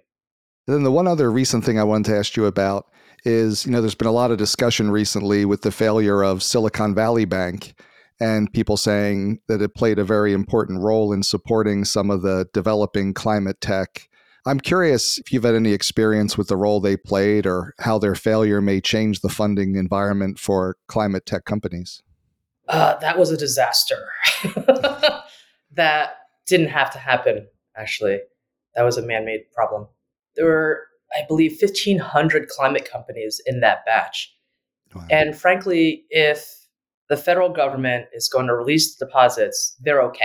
And 0.67 0.77
then 0.77 0.83
the 0.83 0.93
one 0.93 1.07
other 1.07 1.31
recent 1.31 1.65
thing 1.65 1.79
I 1.79 1.85
wanted 1.85 2.11
to 2.11 2.19
ask 2.19 2.37
you 2.37 2.47
about 2.47 2.87
is, 3.25 3.65
you 3.67 3.73
know, 3.73 3.81
there's 3.81 3.95
been 3.95 4.09
a 4.09 4.13
lot 4.13 4.31
of 4.31 4.39
discussion 4.39 4.91
recently 4.91 5.45
with 5.45 5.63
the 5.63 5.73
failure 5.73 6.23
of 6.23 6.43
Silicon 6.43 6.95
Valley 6.95 7.25
Bank 7.25 7.75
and 8.21 8.53
people 8.53 8.77
saying 8.77 9.41
that 9.49 9.61
it 9.61 9.75
played 9.75 9.99
a 9.99 10.05
very 10.05 10.33
important 10.33 10.81
role 10.81 11.13
in 11.13 11.23
supporting 11.23 11.85
some 11.85 12.11
of 12.11 12.23
the 12.23 12.49
developing 12.53 13.13
climate 13.13 13.61
tech 13.61 14.09
I'm 14.47 14.61
curious 14.61 15.19
if 15.19 15.33
you've 15.33 15.43
had 15.43 15.57
any 15.57 15.73
experience 15.73 16.39
with 16.39 16.47
the 16.47 16.57
role 16.57 16.81
they 16.81 16.97
played 16.97 17.47
or 17.47 17.75
how 17.81 17.99
their 17.99 18.15
failure 18.15 18.61
may 18.61 18.81
change 18.81 19.21
the 19.21 19.29
funding 19.29 19.75
environment 19.75 20.39
for 20.39 20.77
climate 20.87 21.27
tech 21.27 21.45
companies. 21.45 22.03
Uh, 22.69 22.97
that 22.99 23.19
was 23.19 23.31
a 23.31 23.37
disaster. 23.37 24.09
that 25.73 26.19
didn't 26.47 26.69
have 26.69 26.91
to 26.93 26.99
happen, 26.99 27.47
actually. 27.77 28.21
That 28.77 28.83
was 28.83 28.97
a 28.97 29.03
man 29.07 29.25
made 29.25 29.51
problem. 29.53 29.89
There 30.37 30.47
were, 30.47 30.83
I 31.13 31.27
believe, 31.27 31.59
1,500 31.61 32.49
climate 32.49 32.89
companies 32.91 33.41
in 33.47 33.61
that 33.61 33.85
batch. 33.85 34.33
Wow. 34.95 35.07
And 35.11 35.37
frankly, 35.37 36.05
if 36.11 36.67
the 37.09 37.17
federal 37.17 37.49
government 37.49 38.07
is 38.13 38.29
going 38.29 38.47
to 38.47 38.55
release 38.55 38.97
the 38.97 39.07
deposits, 39.07 39.77
they're 39.81 40.03
okay. 40.03 40.25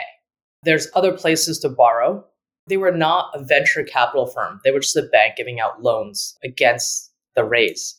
There's 0.64 0.88
other 0.94 1.12
places 1.12 1.58
to 1.60 1.70
borrow 1.70 2.24
they 2.68 2.78
were 2.78 2.92
not 2.92 3.32
a 3.34 3.44
venture 3.44 3.84
capital 3.84 4.28
firm. 4.28 4.60
They 4.64 4.72
were 4.72 4.80
just 4.80 4.96
a 4.96 5.04
bank 5.04 5.36
giving 5.36 5.60
out 5.60 5.82
loans 5.82 6.38
against 6.44 7.12
the 7.36 7.44
raise. 7.44 7.96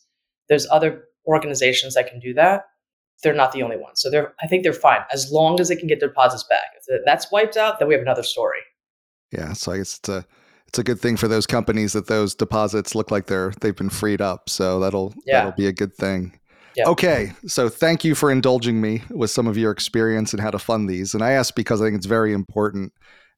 There's 0.49 0.67
other 0.71 1.05
organizations 1.27 1.95
that 1.95 2.09
can 2.09 2.19
do 2.19 2.33
that. 2.35 2.65
They're 3.21 3.33
not 3.33 3.51
the 3.51 3.63
only 3.63 3.77
ones. 3.77 4.01
So 4.01 4.09
they're 4.09 4.33
I 4.41 4.47
think 4.47 4.63
they're 4.63 4.73
fine 4.73 5.01
as 5.11 5.31
long 5.31 5.59
as 5.59 5.69
they 5.69 5.75
can 5.75 5.87
get 5.87 5.99
their 5.99 6.09
deposits 6.09 6.43
back. 6.43 6.65
If 6.87 7.01
that's 7.05 7.31
wiped 7.31 7.57
out, 7.57 7.79
then 7.79 7.87
we 7.87 7.93
have 7.93 8.01
another 8.01 8.23
story. 8.23 8.59
Yeah, 9.31 9.53
so 9.53 9.71
I 9.71 9.77
guess 9.77 9.97
it's 9.97 10.09
a 10.09 10.25
it's 10.67 10.79
a 10.79 10.83
good 10.83 10.99
thing 10.99 11.17
for 11.17 11.27
those 11.27 11.45
companies 11.45 11.93
that 11.93 12.07
those 12.07 12.35
deposits 12.35 12.95
look 12.95 13.11
like 13.11 13.27
they're 13.27 13.53
they've 13.61 13.75
been 13.75 13.89
freed 13.89 14.21
up. 14.21 14.49
So 14.49 14.79
that'll 14.79 15.13
yeah. 15.25 15.39
that'll 15.39 15.51
be 15.51 15.67
a 15.67 15.73
good 15.73 15.93
thing. 15.95 16.39
Yeah. 16.75 16.89
Okay, 16.89 17.33
so 17.45 17.69
thank 17.69 18.03
you 18.03 18.15
for 18.15 18.31
indulging 18.31 18.81
me 18.81 19.03
with 19.11 19.29
some 19.29 19.45
of 19.45 19.57
your 19.57 19.71
experience 19.71 20.33
and 20.33 20.41
how 20.41 20.49
to 20.49 20.57
fund 20.57 20.89
these. 20.89 21.13
And 21.13 21.23
I 21.23 21.31
ask 21.31 21.53
because 21.53 21.81
I 21.81 21.85
think 21.85 21.97
it's 21.97 22.07
very 22.07 22.33
important, 22.33 22.93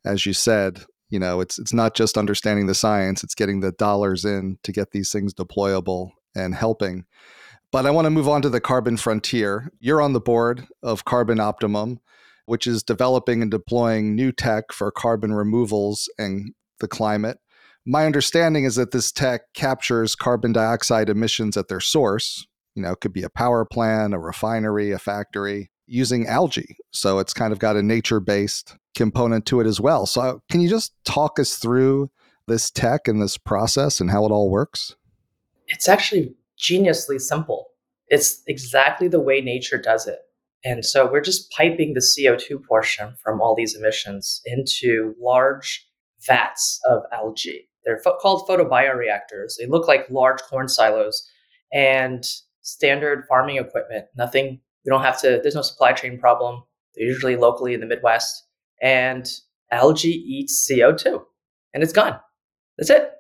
as 0.05 0.25
you 0.25 0.31
said. 0.31 0.85
You 1.09 1.19
know, 1.19 1.39
it's 1.39 1.59
it's 1.59 1.73
not 1.73 1.95
just 1.95 2.17
understanding 2.17 2.67
the 2.67 2.75
science; 2.75 3.23
it's 3.23 3.35
getting 3.35 3.59
the 3.59 3.71
dollars 3.71 4.25
in 4.25 4.57
to 4.63 4.71
get 4.71 4.91
these 4.91 5.11
things 5.11 5.33
deployable 5.33 6.11
and 6.35 6.55
helping. 6.55 7.05
But 7.71 7.85
I 7.85 7.91
want 7.91 8.05
to 8.05 8.11
move 8.11 8.27
on 8.27 8.41
to 8.41 8.49
the 8.49 8.61
carbon 8.61 8.97
frontier. 8.97 9.71
You're 9.79 10.01
on 10.01 10.13
the 10.13 10.21
board 10.21 10.67
of 10.81 11.05
Carbon 11.05 11.39
Optimum, 11.39 11.99
which 12.45 12.67
is 12.67 12.83
developing 12.83 13.41
and 13.41 13.51
deploying 13.51 14.15
new 14.15 14.31
tech 14.31 14.71
for 14.71 14.91
carbon 14.91 15.33
removals 15.33 16.09
and 16.17 16.53
the 16.79 16.87
climate. 16.87 17.39
My 17.85 18.05
understanding 18.05 18.63
is 18.63 18.75
that 18.75 18.91
this 18.91 19.11
tech 19.11 19.41
captures 19.53 20.15
carbon 20.15 20.53
dioxide 20.53 21.09
emissions 21.09 21.55
at 21.57 21.67
their 21.67 21.79
source. 21.79 22.47
You 22.73 22.81
know, 22.81 22.93
it 22.93 22.99
could 22.99 23.13
be 23.13 23.23
a 23.23 23.29
power 23.29 23.63
plant, 23.63 24.13
a 24.13 24.19
refinery, 24.19 24.91
a 24.91 24.99
factory, 24.99 25.69
using 25.87 26.27
algae. 26.27 26.77
So 26.91 27.19
it's 27.19 27.33
kind 27.33 27.53
of 27.53 27.59
got 27.59 27.75
a 27.75 27.83
nature 27.83 28.19
based 28.19 28.75
component 28.95 29.45
to 29.47 29.59
it 29.59 29.67
as 29.67 29.79
well. 29.79 30.05
So, 30.05 30.41
can 30.49 30.61
you 30.61 30.69
just 30.69 30.93
talk 31.03 31.39
us 31.39 31.55
through 31.55 32.09
this 32.47 32.71
tech 32.71 33.07
and 33.07 33.21
this 33.21 33.37
process 33.37 33.99
and 33.99 34.09
how 34.09 34.25
it 34.25 34.31
all 34.31 34.49
works? 34.49 34.95
It's 35.67 35.89
actually 35.89 36.35
geniusly 36.59 37.19
simple. 37.19 37.67
It's 38.07 38.41
exactly 38.47 39.07
the 39.07 39.19
way 39.19 39.41
nature 39.41 39.77
does 39.81 40.07
it. 40.07 40.19
And 40.63 40.83
so 40.83 41.09
we're 41.09 41.21
just 41.21 41.51
piping 41.51 41.93
the 41.93 41.99
CO2 41.99 42.63
portion 42.67 43.15
from 43.23 43.39
all 43.39 43.55
these 43.55 43.75
emissions 43.75 44.41
into 44.45 45.13
large 45.21 45.87
vats 46.25 46.79
of 46.89 47.03
algae. 47.11 47.69
They're 47.85 47.99
fo- 47.99 48.17
called 48.17 48.47
photobioreactors. 48.47 49.53
They 49.59 49.67
look 49.67 49.87
like 49.87 50.09
large 50.09 50.41
corn 50.41 50.67
silos 50.67 51.29
and 51.71 52.23
standard 52.61 53.25
farming 53.29 53.57
equipment. 53.57 54.05
Nothing, 54.17 54.59
we 54.85 54.89
don't 54.89 55.03
have 55.03 55.19
to, 55.21 55.39
there's 55.41 55.55
no 55.55 55.61
supply 55.61 55.93
chain 55.93 56.19
problem. 56.19 56.63
They're 56.95 57.07
usually 57.07 57.35
locally 57.35 57.73
in 57.73 57.79
the 57.79 57.85
Midwest. 57.85 58.43
And 58.81 59.27
algae 59.71 60.09
eats 60.09 60.69
CO2 60.69 61.21
and 61.73 61.83
it's 61.83 61.93
gone. 61.93 62.19
That's 62.77 62.89
it. 62.89 63.11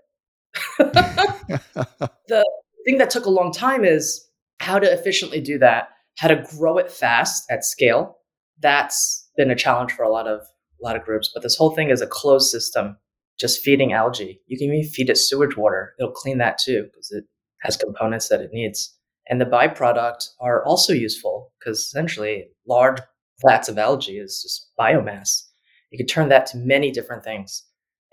the 0.77 2.45
thing 2.85 2.97
that 2.97 3.09
took 3.09 3.25
a 3.25 3.29
long 3.29 3.51
time 3.51 3.83
is 3.83 4.25
how 4.59 4.79
to 4.79 4.91
efficiently 4.91 5.41
do 5.41 5.57
that, 5.59 5.89
how 6.17 6.27
to 6.27 6.45
grow 6.57 6.77
it 6.77 6.91
fast 6.91 7.45
at 7.49 7.65
scale. 7.65 8.17
That's 8.59 9.29
been 9.35 9.51
a 9.51 9.55
challenge 9.55 9.91
for 9.91 10.03
a 10.03 10.09
lot 10.09 10.27
of 10.27 10.41
a 10.41 10.83
lot 10.83 10.95
of 10.95 11.03
groups. 11.03 11.29
But 11.33 11.43
this 11.43 11.55
whole 11.55 11.71
thing 11.71 11.89
is 11.89 12.01
a 12.01 12.07
closed 12.07 12.49
system, 12.49 12.97
just 13.39 13.61
feeding 13.61 13.93
algae. 13.93 14.41
You 14.47 14.57
can 14.57 14.73
even 14.73 14.89
feed 14.89 15.09
it 15.09 15.17
sewage 15.17 15.57
water; 15.57 15.93
it'll 15.99 16.11
clean 16.11 16.37
that 16.37 16.57
too 16.57 16.83
because 16.83 17.11
it 17.11 17.25
has 17.61 17.75
components 17.77 18.29
that 18.29 18.41
it 18.41 18.51
needs. 18.53 18.95
And 19.27 19.41
the 19.41 19.45
byproduct 19.45 20.29
are 20.39 20.63
also 20.65 20.93
useful 20.93 21.51
because 21.59 21.79
essentially 21.79 22.47
large 22.67 22.99
flats 23.41 23.69
of 23.69 23.77
algae 23.77 24.17
is 24.17 24.41
just 24.41 24.69
biomass. 24.79 25.43
You 25.91 25.97
can 25.97 26.07
turn 26.07 26.29
that 26.29 26.45
to 26.47 26.57
many 26.57 26.91
different 26.91 27.23
things. 27.23 27.63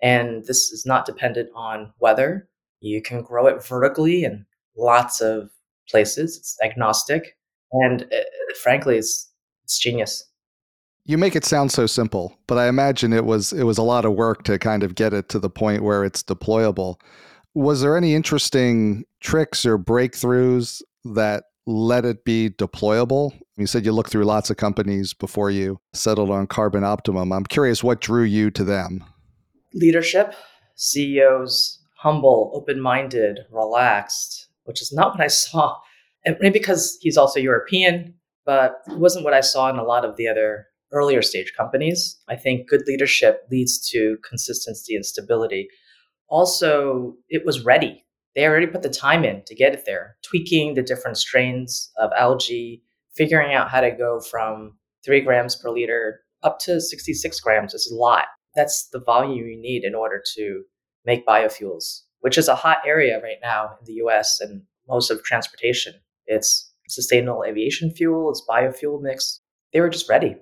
And 0.02 0.45
this 0.47 0.71
is 0.73 0.85
not 0.87 1.07
dependent 1.07 1.50
on 1.54 1.92
weather. 2.00 2.49
You 2.81 3.00
can 3.02 3.23
grow 3.23 3.47
it 3.47 3.64
vertically 3.64 4.25
in 4.25 4.47
lots 4.76 5.21
of 5.21 5.50
places. 5.88 6.37
It's 6.37 6.57
agnostic. 6.62 7.37
And 7.73 8.02
uh, 8.02 8.54
frankly, 8.62 8.97
it's, 8.97 9.31
it's 9.64 9.78
genius. 9.78 10.25
You 11.04 11.19
make 11.19 11.35
it 11.35 11.45
sound 11.45 11.73
so 11.73 11.87
simple, 11.87 12.37
but 12.47 12.59
I 12.59 12.69
imagine 12.69 13.12
it 13.12 13.25
was 13.25 13.52
it 13.52 13.64
was 13.64 13.76
a 13.76 13.83
lot 13.83 14.04
of 14.04 14.12
work 14.12 14.45
to 14.45 14.57
kind 14.57 14.85
of 14.85 14.95
get 14.95 15.12
it 15.12 15.28
to 15.31 15.40
the 15.40 15.50
point 15.50 15.83
where 15.83 16.04
it's 16.04 16.23
deployable. 16.23 17.00
Was 17.54 17.81
there 17.81 17.97
any 17.97 18.14
interesting 18.14 19.04
tricks 19.21 19.66
or 19.66 19.78
breakthroughs 19.78 20.81
that 21.04 21.44
let 21.66 22.04
it 22.04 22.25
be 22.25 22.50
deployable? 22.50 23.32
You 23.56 23.66
said 23.66 23.85
you 23.85 23.92
looked 23.92 24.11
through 24.11 24.25
lots 24.25 24.50
of 24.50 24.56
companies 24.56 25.14
before 25.14 25.50
you 25.50 25.78
settled 25.92 26.30
on 26.30 26.47
Carbon 26.47 26.85
Optimum. 26.85 27.32
I'm 27.32 27.44
curious 27.44 27.85
what 27.85 28.00
drew 28.00 28.25
you 28.25 28.50
to 28.52 28.64
them. 28.64 29.04
Leadership, 29.75 30.35
CEOs, 30.76 31.80
humble, 31.99 32.50
open 32.54 32.80
minded, 32.80 33.40
relaxed, 33.50 34.49
which 34.64 34.82
is 34.82 34.92
not 34.92 35.12
what 35.12 35.21
I 35.21 35.28
saw. 35.28 35.76
And 36.25 36.37
maybe 36.40 36.59
because 36.59 36.99
he's 37.00 37.16
also 37.16 37.40
European, 37.40 38.14
but 38.44 38.82
it 38.88 38.99
wasn't 38.99 39.25
what 39.25 39.35
I 39.35 39.40
saw 39.40 39.71
in 39.71 39.76
a 39.76 39.85
lot 39.85 40.04
of 40.04 40.16
the 40.16 40.28
other 40.28 40.66
earlier 40.92 41.23
stage 41.23 41.52
companies. 41.56 42.21
I 42.28 42.37
think 42.37 42.68
good 42.68 42.82
leadership 42.87 43.47
leads 43.50 43.88
to 43.90 44.18
consistency 44.28 44.94
and 44.94 45.06
stability. 45.06 45.68
Also, 46.28 47.14
it 47.28 47.44
was 47.47 47.64
ready. 47.64 48.04
They 48.34 48.46
already 48.46 48.66
put 48.66 48.82
the 48.82 48.88
time 48.88 49.24
in 49.24 49.42
to 49.46 49.54
get 49.54 49.74
it 49.74 49.84
there, 49.84 50.16
tweaking 50.22 50.74
the 50.74 50.82
different 50.82 51.18
strains 51.18 51.90
of 51.98 52.10
algae, 52.16 52.82
figuring 53.14 53.52
out 53.52 53.70
how 53.70 53.80
to 53.80 53.90
go 53.90 54.20
from 54.20 54.78
three 55.04 55.20
grams 55.20 55.56
per 55.56 55.70
liter 55.70 56.20
up 56.42 56.58
to 56.60 56.80
66 56.80 57.40
grams 57.40 57.74
is 57.74 57.90
a 57.92 57.94
lot. 57.94 58.24
That's 58.54 58.88
the 58.92 59.00
volume 59.00 59.46
you 59.46 59.60
need 59.60 59.84
in 59.84 59.94
order 59.94 60.22
to 60.34 60.62
make 61.04 61.26
biofuels, 61.26 62.02
which 62.20 62.38
is 62.38 62.48
a 62.48 62.54
hot 62.54 62.78
area 62.86 63.20
right 63.22 63.38
now 63.42 63.76
in 63.78 63.84
the 63.84 63.94
US 64.04 64.40
and 64.40 64.62
most 64.88 65.10
of 65.10 65.22
transportation. 65.22 65.94
It's 66.26 66.70
sustainable 66.88 67.44
aviation 67.44 67.90
fuel, 67.90 68.30
it's 68.30 68.44
biofuel 68.48 69.00
mix. 69.00 69.40
They 69.72 69.80
were 69.80 69.88
just 69.88 70.08
ready. 70.08 70.36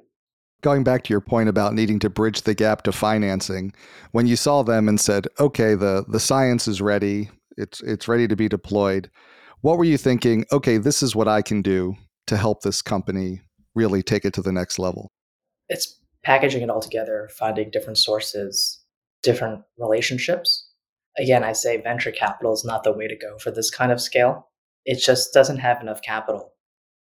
Going 0.62 0.84
back 0.84 1.04
to 1.04 1.12
your 1.12 1.22
point 1.22 1.48
about 1.48 1.74
needing 1.74 1.98
to 2.00 2.10
bridge 2.10 2.42
the 2.42 2.54
gap 2.54 2.82
to 2.82 2.92
financing, 2.92 3.72
when 4.10 4.26
you 4.26 4.36
saw 4.36 4.62
them 4.62 4.88
and 4.88 5.00
said, 5.00 5.26
"Okay, 5.38 5.74
the 5.74 6.04
the 6.06 6.20
science 6.20 6.68
is 6.68 6.82
ready. 6.82 7.30
It's 7.60 7.80
it's 7.82 8.08
ready 8.08 8.26
to 8.28 8.36
be 8.36 8.48
deployed." 8.48 9.10
What 9.60 9.76
were 9.76 9.84
you 9.84 9.98
thinking? 9.98 10.46
Okay, 10.52 10.78
this 10.78 11.02
is 11.02 11.14
what 11.14 11.28
I 11.28 11.42
can 11.42 11.60
do 11.60 11.96
to 12.26 12.36
help 12.36 12.62
this 12.62 12.80
company 12.80 13.42
really 13.74 14.02
take 14.02 14.24
it 14.24 14.32
to 14.34 14.42
the 14.42 14.52
next 14.52 14.78
level. 14.78 15.10
It's 15.68 16.00
packaging 16.24 16.62
it 16.62 16.70
all 16.70 16.80
together, 16.80 17.28
finding 17.38 17.70
different 17.70 17.98
sources, 17.98 18.82
different 19.22 19.62
relationships. 19.78 20.66
Again, 21.18 21.44
I 21.44 21.52
say 21.52 21.76
venture 21.80 22.12
capital 22.12 22.54
is 22.54 22.64
not 22.64 22.84
the 22.84 22.92
way 22.92 23.06
to 23.06 23.16
go 23.16 23.38
for 23.38 23.50
this 23.50 23.70
kind 23.70 23.92
of 23.92 24.00
scale. 24.00 24.48
It 24.86 24.96
just 24.96 25.34
doesn't 25.34 25.58
have 25.58 25.82
enough 25.82 26.00
capital 26.00 26.54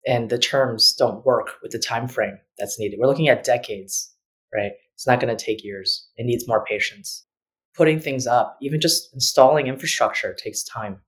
and 0.07 0.31
the 0.31 0.39
terms 0.39 0.93
don't 0.93 1.25
work 1.25 1.53
with 1.63 1.73
the 1.73 1.79
time 1.79 2.09
frame 2.09 2.39
that's 2.59 2.79
needed. 2.79 2.99
We're 3.01 3.07
looking 3.07 3.29
at 3.29 3.45
decades, 3.45 4.13
right? 4.55 4.73
It's 4.95 5.07
not 5.07 5.21
going 5.21 5.35
to 5.35 5.45
take 5.45 5.65
years. 5.65 6.09
It 6.17 6.27
needs 6.27 6.49
more 6.49 6.65
patience. 6.65 7.25
Putting 7.75 8.01
things 8.01 8.27
up, 8.27 8.59
even 8.61 8.81
just 8.81 9.13
installing 9.15 9.67
infrastructure 9.67 10.35
takes 10.35 10.63
time. 10.63 11.01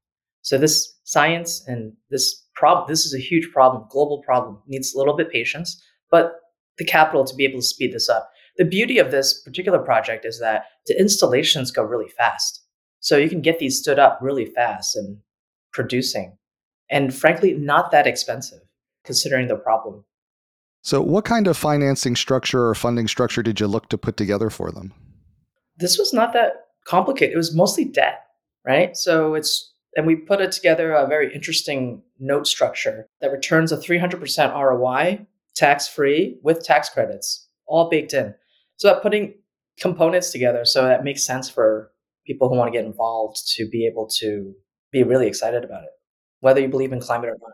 So 0.43 0.59
this 0.59 0.99
science 1.05 1.67
and 1.67 1.93
this 2.11 2.43
problem, 2.55 2.87
this 2.89 3.05
is 3.05 3.15
a 3.15 3.19
huge 3.19 3.51
problem, 3.53 3.87
global 3.91 4.23
problem, 4.23 4.59
needs 4.67 4.95
a 4.95 4.99
little 4.99 5.17
bit 5.17 5.31
patience, 5.31 5.83
but 6.11 6.37
the 6.79 6.85
capital 6.85 7.25
to 7.25 7.35
be 7.35 7.45
able 7.45 7.61
to 7.61 7.67
speed 7.67 7.93
this 7.93 8.09
up. 8.09 8.31
The 8.57 8.65
beauty 8.65 8.99
of 8.99 9.11
this 9.11 9.43
particular 9.43 9.79
project 9.79 10.25
is 10.25 10.39
that 10.41 10.67
the 10.87 10.99
installations 10.99 11.71
go 11.71 11.83
really 11.83 12.09
fast. 12.09 12.63
So 13.01 13.17
you 13.17 13.29
can 13.29 13.43
get 13.43 13.59
these 13.59 13.79
stood 13.79 13.99
up 13.99 14.19
really 14.23 14.47
fast 14.47 14.97
and 14.97 15.19
producing. 15.73 16.39
And 16.91 17.15
frankly, 17.15 17.55
not 17.55 17.91
that 17.91 18.07
expensive 18.07 18.61
considering 19.05 19.49
the 19.49 19.57
problem. 19.57 20.05
So, 20.83 21.01
what 21.01 21.25
kind 21.25 21.47
of 21.47 21.57
financing 21.57 22.15
structure 22.15 22.69
or 22.69 22.75
funding 22.75 23.09
structure 23.09 23.43
did 23.43 23.59
you 23.59 23.67
look 23.67 23.89
to 23.89 23.99
put 23.99 24.17
together 24.17 24.51
for 24.51 24.71
them? 24.71 24.93
This 25.77 25.99
was 25.99 26.13
not 26.13 26.33
that 26.33 26.67
complicated. 26.85 27.35
It 27.35 27.39
was 27.39 27.55
mostly 27.55 27.85
debt, 27.85 28.27
right? 28.65 28.97
So, 28.97 29.35
it's, 29.35 29.73
and 29.97 30.07
we 30.07 30.17
put 30.17 30.41
it 30.41 30.53
together 30.53 30.93
a 30.93 31.07
very 31.07 31.33
interesting 31.35 32.03
note 32.19 32.47
structure 32.47 33.07
that 33.21 33.33
returns 33.33 33.73
a 33.73 33.77
300% 33.77 34.55
ROI, 34.55 35.27
tax 35.55 35.89
free, 35.89 36.39
with 36.43 36.65
tax 36.65 36.89
credits, 36.89 37.49
all 37.67 37.89
baked 37.89 38.13
in. 38.13 38.35
So, 38.77 38.89
that 38.89 39.03
putting 39.03 39.35
components 39.79 40.31
together 40.31 40.65
so 40.65 40.85
that 40.85 41.05
makes 41.05 41.25
sense 41.25 41.51
for 41.51 41.91
people 42.27 42.49
who 42.49 42.57
want 42.57 42.73
to 42.73 42.79
get 42.79 42.87
involved 42.87 43.39
to 43.57 43.69
be 43.69 43.87
able 43.87 44.07
to 44.07 44.55
be 44.93 45.03
really 45.03 45.27
excited 45.27 45.65
about 45.65 45.83
it, 45.83 45.91
whether 46.41 46.61
you 46.61 46.69
believe 46.69 46.93
in 46.93 47.01
climate 47.01 47.31
or 47.31 47.37
not. 47.41 47.53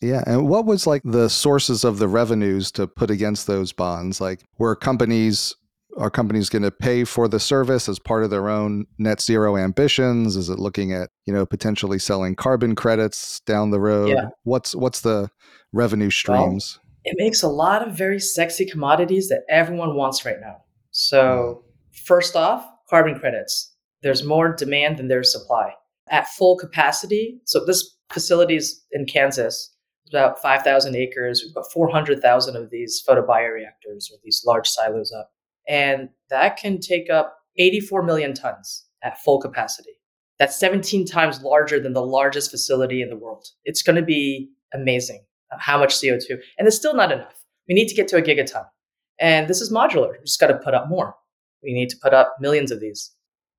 Yeah. 0.00 0.24
And 0.26 0.48
what 0.48 0.66
was 0.66 0.86
like 0.86 1.02
the 1.04 1.28
sources 1.28 1.84
of 1.84 1.98
the 1.98 2.08
revenues 2.08 2.72
to 2.72 2.88
put 2.88 3.10
against 3.10 3.46
those 3.46 3.72
bonds? 3.72 4.20
Like, 4.20 4.42
were 4.58 4.74
companies, 4.74 5.54
are 5.96 6.10
companies 6.10 6.48
going 6.48 6.62
to 6.62 6.70
pay 6.70 7.04
for 7.04 7.28
the 7.28 7.40
service 7.40 7.88
as 7.88 7.98
part 7.98 8.24
of 8.24 8.30
their 8.30 8.48
own 8.48 8.86
net 8.98 9.20
zero 9.20 9.56
ambitions? 9.56 10.36
Is 10.36 10.48
it 10.48 10.58
looking 10.58 10.92
at, 10.92 11.10
you 11.26 11.32
know, 11.32 11.46
potentially 11.46 11.98
selling 11.98 12.34
carbon 12.34 12.74
credits 12.74 13.40
down 13.40 13.70
the 13.70 13.80
road? 13.80 14.08
Yeah. 14.10 14.28
What's, 14.44 14.74
what's 14.74 15.00
the 15.00 15.28
revenue 15.72 16.10
streams? 16.10 16.78
Well, 16.78 17.02
it 17.04 17.16
makes 17.18 17.42
a 17.42 17.48
lot 17.48 17.86
of 17.86 17.96
very 17.96 18.20
sexy 18.20 18.64
commodities 18.64 19.28
that 19.28 19.42
everyone 19.48 19.96
wants 19.96 20.24
right 20.24 20.40
now. 20.40 20.58
So, 20.90 21.64
first 22.04 22.36
off, 22.36 22.66
carbon 22.88 23.18
credits. 23.18 23.74
There's 24.02 24.24
more 24.24 24.54
demand 24.54 24.98
than 24.98 25.08
there's 25.08 25.32
supply. 25.32 25.74
At 26.10 26.28
full 26.28 26.56
capacity, 26.56 27.40
so 27.44 27.64
this 27.64 27.96
facilities 28.10 28.84
in 28.92 29.06
Kansas 29.06 29.72
about 30.12 30.40
5,000 30.40 30.94
acres. 30.94 31.42
We've 31.44 31.54
got 31.54 31.70
400,000 31.72 32.56
of 32.56 32.70
these 32.70 33.02
photobioreactors 33.06 34.10
or 34.10 34.18
these 34.22 34.42
large 34.46 34.68
silos 34.68 35.12
up. 35.12 35.30
And 35.68 36.08
that 36.30 36.56
can 36.56 36.80
take 36.80 37.10
up 37.10 37.36
84 37.58 38.02
million 38.02 38.34
tons 38.34 38.86
at 39.02 39.20
full 39.20 39.40
capacity. 39.40 39.92
That's 40.38 40.58
17 40.58 41.06
times 41.06 41.42
larger 41.42 41.78
than 41.78 41.92
the 41.92 42.04
largest 42.04 42.50
facility 42.50 43.02
in 43.02 43.10
the 43.10 43.16
world. 43.16 43.46
It's 43.64 43.82
going 43.82 43.96
to 43.96 44.02
be 44.02 44.50
amazing 44.74 45.24
uh, 45.52 45.58
how 45.60 45.78
much 45.78 45.94
CO2. 45.94 46.38
And 46.58 46.66
it's 46.66 46.76
still 46.76 46.94
not 46.94 47.12
enough. 47.12 47.44
We 47.68 47.74
need 47.74 47.88
to 47.88 47.94
get 47.94 48.08
to 48.08 48.16
a 48.16 48.22
gigaton. 48.22 48.64
And 49.20 49.48
this 49.48 49.60
is 49.60 49.72
modular. 49.72 50.10
We 50.12 50.24
just 50.24 50.40
got 50.40 50.48
to 50.48 50.58
put 50.58 50.74
up 50.74 50.88
more. 50.88 51.14
We 51.62 51.72
need 51.72 51.90
to 51.90 51.96
put 52.02 52.12
up 52.12 52.36
millions 52.40 52.72
of 52.72 52.80
these. 52.80 53.12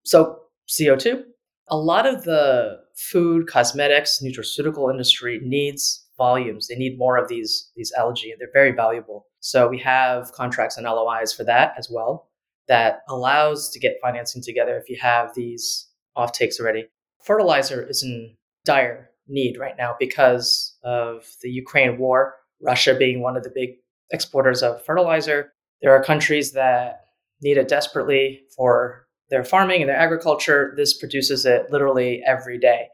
So, 0.03 0.39
CO2, 0.67 1.23
a 1.69 1.77
lot 1.77 2.05
of 2.05 2.23
the 2.23 2.79
food, 2.95 3.47
cosmetics, 3.47 4.21
nutraceutical 4.21 4.91
industry 4.91 5.39
needs 5.41 6.05
volumes. 6.17 6.67
They 6.67 6.75
need 6.75 6.97
more 6.97 7.17
of 7.17 7.27
these, 7.27 7.71
these 7.75 7.91
algae. 7.97 8.31
And 8.31 8.39
they're 8.39 8.49
very 8.53 8.71
valuable. 8.71 9.27
So, 9.39 9.67
we 9.67 9.79
have 9.79 10.31
contracts 10.31 10.77
and 10.77 10.85
LOIs 10.85 11.33
for 11.33 11.43
that 11.45 11.73
as 11.77 11.89
well 11.89 12.29
that 12.67 13.01
allows 13.09 13.69
to 13.69 13.79
get 13.79 13.99
financing 14.01 14.41
together 14.41 14.77
if 14.77 14.89
you 14.89 14.97
have 15.01 15.33
these 15.35 15.89
off 16.15 16.31
takes 16.31 16.59
already. 16.59 16.87
Fertilizer 17.23 17.85
is 17.87 18.03
in 18.03 18.35
dire 18.65 19.09
need 19.27 19.57
right 19.57 19.75
now 19.77 19.95
because 19.99 20.77
of 20.83 21.25
the 21.41 21.49
Ukraine 21.49 21.97
war, 21.97 22.35
Russia 22.61 22.95
being 22.95 23.21
one 23.21 23.37
of 23.37 23.43
the 23.43 23.51
big 23.53 23.71
exporters 24.11 24.61
of 24.61 24.83
fertilizer. 24.85 25.53
There 25.81 25.93
are 25.93 26.03
countries 26.03 26.51
that 26.53 27.05
need 27.41 27.57
it 27.57 27.67
desperately 27.67 28.43
for 28.55 29.07
their 29.29 29.43
farming 29.43 29.81
and 29.81 29.89
their 29.89 29.97
agriculture. 29.97 30.73
This 30.77 30.93
produces 30.93 31.45
it 31.45 31.71
literally 31.71 32.21
every 32.25 32.59
day. 32.59 32.87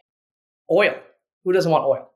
Oil. 0.72 0.96
Who 1.44 1.54
doesn't 1.54 1.72
want 1.72 1.86
oil? 1.86 2.12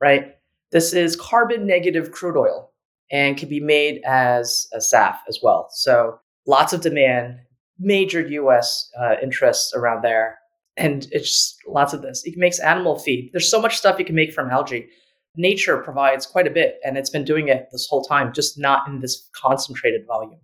Right? 0.00 0.34
This 0.72 0.92
is 0.92 1.16
carbon 1.16 1.66
negative 1.66 2.12
crude 2.12 2.36
oil 2.36 2.72
and 3.10 3.36
can 3.36 3.48
be 3.48 3.60
made 3.60 4.00
as 4.04 4.66
a 4.72 4.78
SAF 4.78 5.16
as 5.28 5.38
well. 5.42 5.68
So 5.70 6.18
lots 6.46 6.72
of 6.72 6.80
demand, 6.80 7.38
major 7.78 8.20
US 8.20 8.90
uh, 8.98 9.16
interests 9.22 9.72
around 9.74 10.02
there 10.02 10.38
and 10.76 11.06
it's 11.12 11.28
just 11.28 11.58
lots 11.66 11.92
of 11.92 12.02
this. 12.02 12.22
It 12.24 12.36
makes 12.36 12.58
animal 12.58 12.98
feed. 12.98 13.30
There's 13.32 13.50
so 13.50 13.60
much 13.60 13.76
stuff 13.76 13.98
you 13.98 14.04
can 14.04 14.14
make 14.14 14.32
from 14.32 14.50
algae. 14.50 14.88
Nature 15.36 15.78
provides 15.78 16.26
quite 16.26 16.46
a 16.46 16.50
bit, 16.50 16.78
and 16.84 16.98
it's 16.98 17.10
been 17.10 17.24
doing 17.24 17.48
it 17.48 17.68
this 17.72 17.86
whole 17.88 18.02
time, 18.02 18.32
just 18.32 18.58
not 18.58 18.86
in 18.86 19.00
this 19.00 19.28
concentrated 19.34 20.06
volume. 20.06 20.40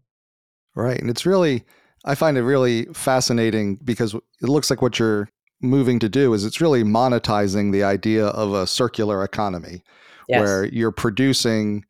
Right. 0.75 0.99
And 0.99 1.11
it's 1.11 1.27
really, 1.27 1.65
I 2.05 2.15
find 2.15 2.39
it 2.39 2.43
really 2.43 2.85
fascinating 2.95 3.77
because 3.77 4.15
it 4.15 4.49
looks 4.49 4.71
like 4.71 4.81
what 4.81 4.99
you're 4.99 5.29
moving 5.61 5.99
to 5.99 6.09
do 6.09 6.33
is 6.35 6.45
it's 6.45 6.61
really 6.61 6.85
monetizing 6.85 7.73
the 7.73 7.83
idea 7.83 8.27
of 8.29 8.55
a 8.55 8.67
circular 8.67 9.25
economy 9.25 9.83
yes. 10.29 10.41
where 10.41 10.65
you're 10.67 10.93
producing 10.93 11.85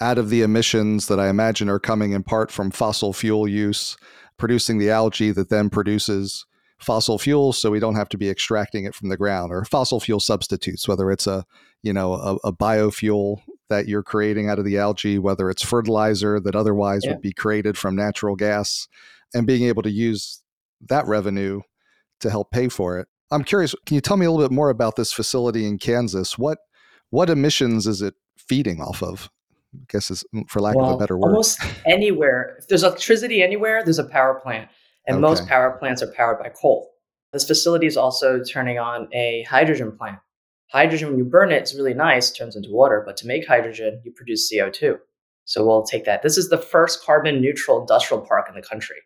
out 0.00 0.18
of 0.18 0.30
the 0.30 0.42
emissions 0.42 1.08
that 1.08 1.20
I 1.20 1.28
imagine 1.28 1.68
are 1.68 1.78
coming 1.78 2.12
in 2.12 2.22
part 2.22 2.50
from 2.50 2.70
fossil 2.70 3.12
fuel 3.12 3.46
use, 3.46 3.96
producing 4.38 4.78
the 4.78 4.90
algae 4.90 5.30
that 5.32 5.50
then 5.50 5.68
produces 5.68 6.46
fossil 6.80 7.18
fuels 7.18 7.58
so 7.58 7.70
we 7.70 7.78
don't 7.78 7.94
have 7.94 8.08
to 8.08 8.16
be 8.16 8.30
extracting 8.30 8.84
it 8.84 8.94
from 8.94 9.10
the 9.10 9.16
ground 9.16 9.52
or 9.52 9.64
fossil 9.66 10.00
fuel 10.00 10.18
substitutes 10.18 10.88
whether 10.88 11.10
it's 11.10 11.26
a 11.26 11.44
you 11.82 11.92
know 11.92 12.14
a, 12.14 12.36
a 12.44 12.52
biofuel 12.52 13.42
that 13.68 13.86
you're 13.86 14.02
creating 14.02 14.48
out 14.48 14.58
of 14.58 14.64
the 14.64 14.78
algae 14.78 15.18
whether 15.18 15.50
it's 15.50 15.62
fertilizer 15.62 16.40
that 16.40 16.56
otherwise 16.56 17.02
yeah. 17.04 17.12
would 17.12 17.20
be 17.20 17.34
created 17.34 17.76
from 17.76 17.94
natural 17.94 18.34
gas 18.34 18.88
and 19.34 19.46
being 19.46 19.64
able 19.64 19.82
to 19.82 19.90
use 19.90 20.42
that 20.80 21.06
revenue 21.06 21.60
to 22.18 22.30
help 22.30 22.50
pay 22.50 22.66
for 22.66 22.98
it 22.98 23.06
i'm 23.30 23.44
curious 23.44 23.74
can 23.84 23.94
you 23.94 24.00
tell 24.00 24.16
me 24.16 24.24
a 24.24 24.30
little 24.30 24.48
bit 24.48 24.54
more 24.54 24.70
about 24.70 24.96
this 24.96 25.12
facility 25.12 25.66
in 25.66 25.76
kansas 25.76 26.38
what 26.38 26.58
what 27.10 27.30
emissions 27.30 27.86
is 27.86 28.02
it 28.02 28.14
feeding 28.36 28.80
off 28.80 29.02
of 29.02 29.30
I 29.74 29.78
guess 29.88 30.10
is 30.10 30.24
for 30.48 30.60
lack 30.60 30.74
well, 30.74 30.90
of 30.90 30.94
a 30.94 30.98
better 30.98 31.16
word. 31.16 31.28
Almost 31.28 31.60
anywhere. 31.86 32.56
If 32.58 32.68
there's 32.68 32.82
electricity 32.82 33.42
anywhere, 33.42 33.84
there's 33.84 34.00
a 34.00 34.04
power 34.04 34.34
plant 34.34 34.68
and 35.06 35.16
okay. 35.16 35.20
most 35.20 35.46
power 35.46 35.76
plants 35.78 36.02
are 36.02 36.12
powered 36.12 36.38
by 36.38 36.48
coal. 36.48 36.90
This 37.32 37.46
facility 37.46 37.86
is 37.86 37.96
also 37.96 38.42
turning 38.42 38.78
on 38.78 39.08
a 39.12 39.44
hydrogen 39.48 39.96
plant. 39.96 40.18
Hydrogen, 40.72 41.08
when 41.08 41.18
you 41.18 41.24
burn 41.24 41.52
it, 41.52 41.62
is 41.62 41.74
really 41.74 41.94
nice, 41.94 42.30
turns 42.30 42.56
into 42.56 42.70
water, 42.70 43.02
but 43.04 43.16
to 43.18 43.26
make 43.26 43.46
hydrogen, 43.46 44.00
you 44.04 44.12
produce 44.12 44.52
CO2. 44.52 44.98
So 45.44 45.66
we'll 45.66 45.84
take 45.84 46.04
that. 46.04 46.22
This 46.22 46.38
is 46.38 46.48
the 46.48 46.58
first 46.58 47.04
carbon 47.04 47.40
neutral 47.40 47.80
industrial 47.80 48.24
park 48.24 48.46
in 48.48 48.54
the 48.54 48.62
country. 48.62 48.98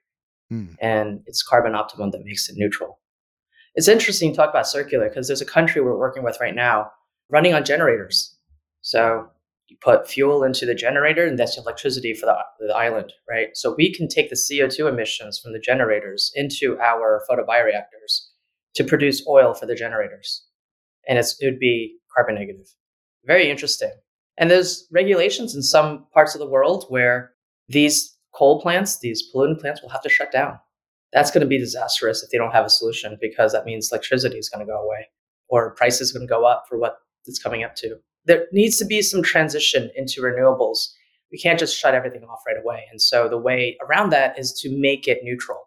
Hmm. 0.51 0.67
And 0.81 1.23
it's 1.27 1.43
Carbon 1.43 1.75
Optimum 1.75 2.11
that 2.11 2.25
makes 2.25 2.49
it 2.51 2.57
neutral. 2.59 3.01
It's 3.75 3.89
interesting 3.89 4.33
to 4.33 4.37
talk 4.37 4.51
about 4.51 4.67
circular 4.67 5.09
because 5.09 5.27
there's 5.27 5.41
a 5.41 5.47
country 5.47 5.81
we're 5.81 5.99
working 5.99 6.23
with 6.23 6.39
right 6.41 6.55
now 6.55 6.91
running 7.31 7.55
on 7.55 7.65
generators. 7.65 8.37
So 8.81 9.29
you 9.69 9.77
put 9.81 10.09
fuel 10.09 10.45
into 10.45 10.67
the 10.67 10.75
generator 10.75 11.27
and 11.27 11.39
that's 11.39 11.57
electricity 11.57 12.15
for 12.15 12.27
the, 12.27 12.37
the 12.67 12.75
island, 12.75 13.13
right? 13.29 13.49
So 13.55 13.75
we 13.77 13.93
can 13.93 14.09
take 14.09 14.31
the 14.31 14.37
CO2 14.37 14.89
emissions 14.89 15.39
from 15.39 15.53
the 15.53 15.59
generators 15.59 16.31
into 16.35 16.79
our 16.81 17.23
photobioreactors 17.29 18.29
to 18.75 18.85
produce 18.85 19.27
oil 19.27 19.55
for 19.55 19.67
the 19.67 19.75
generators. 19.75 20.45
And 21.09 21.19
it 21.19 21.27
would 21.43 21.59
be 21.59 21.97
carbon 22.15 22.35
negative. 22.35 22.67
Very 23.25 23.51
interesting. 23.51 23.93
And 24.37 24.51
there's 24.51 24.87
regulations 24.93 25.55
in 25.55 25.63
some 25.63 26.07
parts 26.13 26.35
of 26.35 26.41
the 26.41 26.49
world 26.49 26.87
where 26.89 27.33
these 27.69 28.17
coal 28.35 28.61
plants, 28.61 28.99
these 28.99 29.23
pollutant 29.33 29.61
plants 29.61 29.81
will 29.81 29.91
have 29.91 30.03
to 30.03 30.09
shut 30.09 30.33
down. 30.33 30.59
That's 31.13 31.31
going 31.31 31.43
to 31.43 31.47
be 31.47 31.59
disastrous 31.59 32.23
if 32.23 32.31
they 32.31 32.39
don't 32.39 32.53
have 32.53 32.67
a 32.67 32.71
solution 32.71 33.17
because 33.21 33.53
that 33.53 33.65
means 33.65 33.91
electricity 33.91 34.37
is 34.37 34.49
going 34.49 34.67
to 34.67 34.71
go 34.71 34.83
away 34.83 35.07
or 35.49 35.75
prices 35.75 36.13
going 36.13 36.27
to 36.27 36.31
go 36.31 36.45
up 36.45 36.65
for 36.69 36.79
what 36.79 36.97
it's 37.27 37.43
coming 37.43 37.65
up 37.65 37.75
too. 37.75 37.97
there 38.27 38.47
needs 38.53 38.77
to 38.79 38.85
be 38.85 39.03
some 39.03 39.23
transition 39.23 39.91
into 39.97 40.23
renewables. 40.23 40.79
We 41.31 41.39
can't 41.39 41.59
just 41.59 41.79
shut 41.79 41.95
everything 41.95 42.23
off 42.25 42.41
right 42.47 42.57
away. 42.63 42.85
And 42.91 43.01
so 43.01 43.29
the 43.29 43.39
way 43.39 43.77
around 43.87 44.11
that 44.11 44.39
is 44.39 44.53
to 44.61 44.71
make 44.71 45.09
it 45.09 45.21
neutral. 45.23 45.59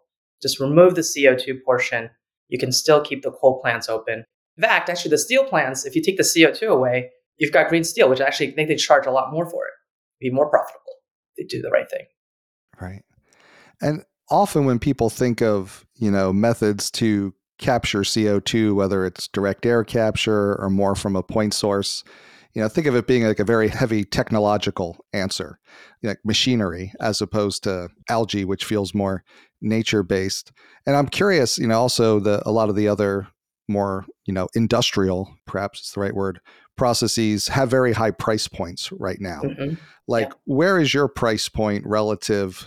Just 0.42 0.60
remove 0.60 0.94
the 0.94 1.02
CO2 1.02 1.62
portion. 1.64 2.10
You 2.48 2.58
can 2.58 2.72
still 2.72 3.00
keep 3.00 3.22
the 3.22 3.30
coal 3.30 3.60
plants 3.60 3.88
open. 3.88 4.24
In 4.56 4.62
fact, 4.62 4.88
actually, 4.88 5.10
the 5.10 5.18
steel 5.18 5.44
plants, 5.44 5.84
if 5.84 5.94
you 5.94 6.02
take 6.02 6.16
the 6.16 6.22
CO2 6.22 6.68
away, 6.68 7.10
you've 7.36 7.52
got 7.52 7.68
green 7.68 7.84
steel, 7.84 8.08
which 8.08 8.20
actually 8.20 8.48
I 8.48 8.54
think 8.54 8.68
they 8.68 8.76
charge 8.76 9.06
a 9.06 9.10
lot 9.10 9.32
more 9.32 9.48
for 9.48 9.64
it. 9.66 9.74
Be 10.20 10.30
more 10.30 10.50
profitable. 10.50 10.94
They 11.36 11.44
do 11.44 11.62
the 11.62 11.70
right 11.70 11.88
thing. 11.88 12.06
Right. 12.80 13.02
And 13.80 14.04
often 14.30 14.64
when 14.64 14.78
people 14.78 15.10
think 15.10 15.42
of, 15.42 15.86
you 15.94 16.10
know, 16.10 16.32
methods 16.32 16.90
to 16.92 17.34
capture 17.58 18.00
CO2, 18.00 18.74
whether 18.74 19.04
it's 19.04 19.28
direct 19.28 19.66
air 19.66 19.84
capture 19.84 20.54
or 20.60 20.70
more 20.70 20.94
from 20.94 21.16
a 21.16 21.22
point 21.22 21.54
source, 21.54 22.04
you 22.54 22.62
know, 22.62 22.68
think 22.68 22.86
of 22.86 22.96
it 22.96 23.06
being 23.06 23.24
like 23.24 23.38
a 23.38 23.44
very 23.44 23.68
heavy 23.68 24.04
technological 24.04 25.04
answer, 25.12 25.58
like 26.02 26.18
machinery, 26.24 26.92
as 27.00 27.20
opposed 27.20 27.62
to 27.64 27.88
algae, 28.08 28.44
which 28.44 28.64
feels 28.64 28.94
more 28.94 29.22
nature 29.60 30.02
based. 30.02 30.52
And 30.86 30.96
I'm 30.96 31.08
curious, 31.08 31.58
you 31.58 31.66
know, 31.66 31.78
also 31.78 32.20
the 32.20 32.42
a 32.46 32.50
lot 32.50 32.68
of 32.68 32.76
the 32.76 32.88
other 32.88 33.28
more, 33.68 34.06
you 34.24 34.32
know, 34.32 34.48
industrial, 34.54 35.36
perhaps 35.46 35.80
it's 35.80 35.92
the 35.92 36.00
right 36.00 36.14
word, 36.14 36.40
processes 36.76 37.48
have 37.48 37.68
very 37.68 37.92
high 37.92 38.12
price 38.12 38.48
points 38.48 38.90
right 38.92 39.20
now. 39.20 39.42
Mm-hmm. 39.42 39.74
Like, 40.06 40.28
yeah. 40.28 40.34
where 40.46 40.80
is 40.80 40.94
your 40.94 41.08
price 41.08 41.48
point 41.48 41.84
relative 41.86 42.66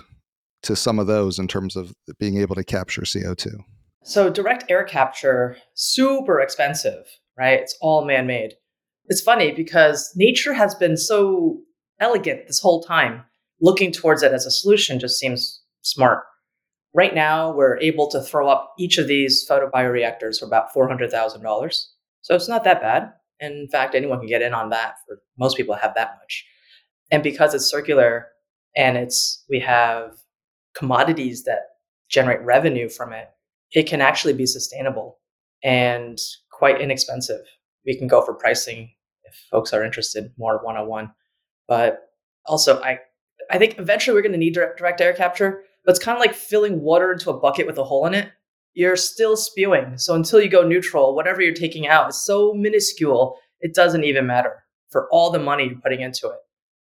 to 0.63 0.75
some 0.75 0.99
of 0.99 1.08
those 1.08 1.39
in 1.39 1.47
terms 1.47 1.75
of 1.75 1.95
being 2.19 2.38
able 2.38 2.56
to 2.56 2.63
capture 2.63 3.01
CO2? 3.01 3.56
So, 4.04 4.30
direct 4.30 4.66
air 4.70 4.84
capture, 4.84 5.58
super 5.76 6.40
expensive, 6.40 7.06
right? 7.38 7.60
It's 7.60 7.78
all 7.82 8.06
man 8.06 8.28
made 8.28 8.54
it's 9.12 9.22
funny 9.22 9.52
because 9.52 10.12
nature 10.16 10.54
has 10.54 10.74
been 10.74 10.96
so 10.96 11.60
elegant 12.00 12.48
this 12.48 12.62
whole 12.62 12.82
time. 12.82 13.26
Looking 13.60 13.92
towards 13.92 14.24
it 14.24 14.32
as 14.32 14.46
a 14.46 14.52
solution 14.52 15.00
just 15.00 15.20
seems 15.20 15.62
smart. 15.82 16.24
Right 16.94 17.14
now, 17.14 17.54
we're 17.54 17.78
able 17.80 18.10
to 18.12 18.22
throw 18.22 18.48
up 18.48 18.74
each 18.80 18.98
of 18.98 19.08
these 19.08 19.46
photobioreactors 19.50 20.40
for 20.40 20.46
about 20.46 20.74
$400,000. 20.74 21.86
So 22.22 22.36
it's 22.36 22.48
not 22.48 22.64
that 22.64 22.82
bad. 22.82 23.12
In 23.42 23.68
fact, 23.70 23.96
anyone 23.96 24.20
can 24.20 24.30
get 24.30 24.42
in 24.42 24.54
on 24.54 24.70
that. 24.70 24.96
For 25.06 25.20
most 25.38 25.58
people 25.58 25.76
have 25.76 25.94
that 25.96 26.18
much. 26.22 26.46
And 27.12 27.22
because 27.22 27.54
it's 27.54 27.70
circular 27.70 28.28
and 28.78 28.98
it's 28.98 29.44
we 29.50 29.60
have 29.60 30.14
commodities 30.74 31.44
that 31.44 31.64
generate 32.10 32.42
revenue 32.42 32.88
from 32.88 33.12
it, 33.12 33.28
it 33.72 33.88
can 33.88 34.02
actually 34.02 34.34
be 34.34 34.46
sustainable 34.46 35.20
and 35.64 36.20
quite 36.52 36.82
inexpensive 36.82 37.42
we 37.86 37.98
can 37.98 38.08
go 38.08 38.24
for 38.24 38.34
pricing 38.34 38.92
if 39.24 39.36
folks 39.50 39.74
are 39.74 39.84
interested 39.84 40.32
more 40.38 40.64
one 40.64 40.78
on 40.78 40.88
one. 40.88 41.12
But 41.68 42.10
also, 42.46 42.82
I 42.82 43.00
I 43.50 43.58
think 43.58 43.78
eventually 43.80 44.16
we're 44.16 44.22
going 44.22 44.32
to 44.34 44.38
need 44.38 44.54
direct, 44.54 44.78
direct 44.78 45.02
air 45.02 45.14
capture, 45.14 45.64
but 45.84 45.92
it's 45.92 46.04
kind 46.04 46.16
of 46.16 46.22
like 46.22 46.34
filling 46.34 46.82
water 46.82 47.12
into 47.12 47.30
a 47.30 47.40
bucket 47.40 47.68
with 47.68 47.78
a 47.78 47.84
hole 47.84 48.06
in 48.06 48.14
it. 48.14 48.30
You're 48.74 48.96
still 48.96 49.36
spewing. 49.36 49.98
So 49.98 50.16
until 50.16 50.40
you 50.40 50.50
go 50.50 50.66
neutral, 50.66 51.16
whatever 51.16 51.42
you're 51.42 51.54
taking 51.54 51.88
out 51.88 52.10
is 52.10 52.24
so 52.24 52.54
minuscule, 52.54 53.38
it 53.60 53.74
doesn't 53.74 54.06
even 54.06 54.26
matter 54.26 54.64
for 54.90 55.10
all 55.12 55.32
the 55.32 55.40
money 55.40 55.66
you're 55.66 55.82
putting 55.82 56.02
into 56.02 56.30
it. 56.30 56.38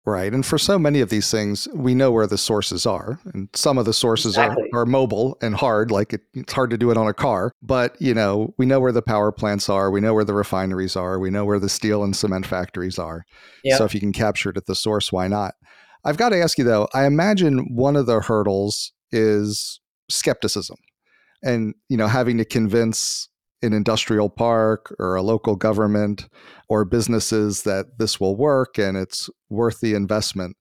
Right. 0.07 0.31
And 0.31 0.45
for 0.45 0.59
so 0.59 0.77
many 0.77 1.01
of 1.01 1.09
these 1.09 1.31
things, 1.31 1.67
we 1.73 1.95
know 1.95 2.11
where 2.11 2.27
the 2.27 2.37
sources 2.37 2.85
are. 2.85 3.19
And 3.33 3.49
some 3.55 3.79
of 3.79 3.85
the 3.85 3.93
sources 3.93 4.33
exactly. 4.33 4.69
are, 4.71 4.81
are 4.81 4.85
mobile 4.85 5.35
and 5.41 5.55
hard, 5.55 5.89
like 5.89 6.13
it, 6.13 6.21
it's 6.35 6.53
hard 6.53 6.69
to 6.69 6.77
do 6.77 6.91
it 6.91 6.97
on 6.97 7.07
a 7.07 7.13
car. 7.13 7.51
But, 7.63 7.99
you 7.99 8.13
know, 8.13 8.53
we 8.59 8.67
know 8.67 8.79
where 8.79 8.91
the 8.91 9.01
power 9.01 9.31
plants 9.31 9.67
are. 9.67 9.89
We 9.89 10.01
know 10.01 10.13
where 10.13 10.23
the 10.23 10.35
refineries 10.35 10.95
are. 10.95 11.17
We 11.17 11.31
know 11.31 11.43
where 11.43 11.57
the 11.57 11.69
steel 11.69 12.03
and 12.03 12.15
cement 12.15 12.45
factories 12.45 12.99
are. 12.99 13.25
Yep. 13.63 13.79
So 13.79 13.85
if 13.85 13.95
you 13.95 13.99
can 13.99 14.13
capture 14.13 14.51
it 14.51 14.57
at 14.57 14.67
the 14.67 14.75
source, 14.75 15.11
why 15.11 15.27
not? 15.27 15.55
I've 16.03 16.17
got 16.17 16.29
to 16.29 16.39
ask 16.39 16.59
you, 16.59 16.63
though, 16.63 16.87
I 16.93 17.07
imagine 17.07 17.75
one 17.75 17.95
of 17.95 18.05
the 18.05 18.19
hurdles 18.19 18.91
is 19.11 19.79
skepticism 20.07 20.77
and, 21.41 21.73
you 21.89 21.97
know, 21.97 22.07
having 22.07 22.37
to 22.37 22.45
convince 22.45 23.27
an 23.61 23.73
industrial 23.73 24.29
park 24.29 24.93
or 24.99 25.15
a 25.15 25.21
local 25.21 25.55
government 25.55 26.27
or 26.69 26.85
businesses 26.85 27.63
that 27.63 27.97
this 27.97 28.19
will 28.19 28.35
work 28.35 28.77
and 28.77 28.97
it's 28.97 29.29
worth 29.49 29.79
the 29.79 29.93
investment. 29.93 30.55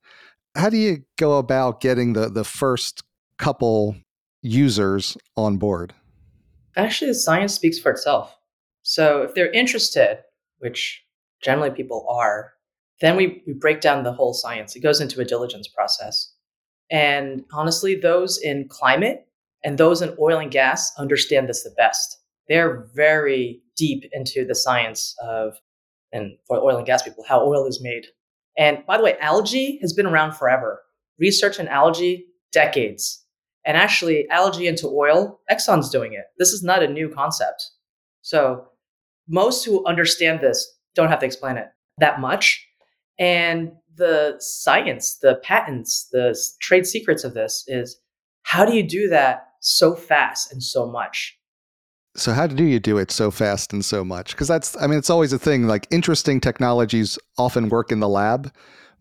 How 0.56 0.70
do 0.70 0.76
you 0.76 0.98
go 1.18 1.38
about 1.38 1.80
getting 1.80 2.12
the, 2.12 2.28
the 2.28 2.44
first 2.44 3.02
couple 3.38 3.96
users 4.42 5.16
on 5.36 5.56
board? 5.56 5.92
Actually, 6.76 7.08
the 7.08 7.14
science 7.14 7.54
speaks 7.54 7.78
for 7.78 7.90
itself. 7.90 8.36
So 8.82 9.22
if 9.22 9.34
they're 9.34 9.50
interested, 9.52 10.18
which 10.58 11.04
generally 11.42 11.70
people 11.70 12.06
are, 12.08 12.52
then 13.00 13.16
we, 13.16 13.42
we 13.46 13.52
break 13.52 13.80
down 13.80 14.04
the 14.04 14.12
whole 14.12 14.34
science. 14.34 14.76
It 14.76 14.80
goes 14.80 15.00
into 15.00 15.20
a 15.20 15.24
diligence 15.24 15.68
process. 15.68 16.32
And 16.90 17.44
honestly, 17.52 17.94
those 17.94 18.38
in 18.38 18.68
climate 18.68 19.26
and 19.64 19.78
those 19.78 20.02
in 20.02 20.14
oil 20.20 20.38
and 20.38 20.50
gas 20.50 20.92
understand 20.98 21.48
this 21.48 21.64
the 21.64 21.74
best. 21.76 22.18
They're 22.48 22.86
very 22.94 23.62
deep 23.76 24.04
into 24.12 24.44
the 24.44 24.54
science 24.54 25.14
of, 25.22 25.54
and 26.12 26.36
for 26.46 26.62
oil 26.62 26.76
and 26.76 26.86
gas 26.86 27.02
people, 27.02 27.24
how 27.26 27.44
oil 27.44 27.66
is 27.66 27.80
made. 27.82 28.04
And 28.56 28.84
by 28.86 28.96
the 28.96 29.02
way, 29.02 29.16
algae 29.18 29.78
has 29.80 29.92
been 29.92 30.06
around 30.06 30.32
forever. 30.34 30.80
Research 31.18 31.58
in 31.58 31.68
algae, 31.68 32.26
decades. 32.52 33.24
And 33.64 33.76
actually, 33.76 34.28
algae 34.28 34.66
into 34.66 34.88
oil, 34.88 35.40
Exxon's 35.50 35.88
doing 35.90 36.12
it. 36.12 36.24
This 36.38 36.50
is 36.50 36.62
not 36.62 36.82
a 36.82 36.88
new 36.88 37.08
concept. 37.08 37.70
So 38.20 38.68
most 39.28 39.64
who 39.64 39.84
understand 39.86 40.40
this 40.40 40.78
don't 40.94 41.08
have 41.08 41.20
to 41.20 41.26
explain 41.26 41.56
it 41.56 41.66
that 41.98 42.20
much. 42.20 42.66
And 43.18 43.72
the 43.96 44.36
science, 44.38 45.18
the 45.18 45.36
patents, 45.42 46.08
the 46.12 46.38
trade 46.60 46.86
secrets 46.86 47.24
of 47.24 47.34
this 47.34 47.64
is 47.66 47.98
how 48.42 48.64
do 48.64 48.74
you 48.74 48.82
do 48.82 49.08
that 49.08 49.46
so 49.60 49.94
fast 49.94 50.52
and 50.52 50.62
so 50.62 50.90
much? 50.90 51.38
So 52.16 52.32
how 52.32 52.46
do 52.46 52.64
you 52.64 52.78
do 52.78 52.96
it 52.98 53.10
so 53.10 53.30
fast 53.30 53.72
and 53.72 53.84
so 53.84 54.04
much? 54.04 54.32
Because 54.32 54.46
that's, 54.46 54.80
I 54.80 54.86
mean, 54.86 54.98
it's 54.98 55.10
always 55.10 55.32
a 55.32 55.38
thing. 55.38 55.66
Like 55.66 55.88
interesting 55.90 56.40
technologies 56.40 57.18
often 57.38 57.68
work 57.68 57.90
in 57.90 58.00
the 58.00 58.08
lab, 58.08 58.52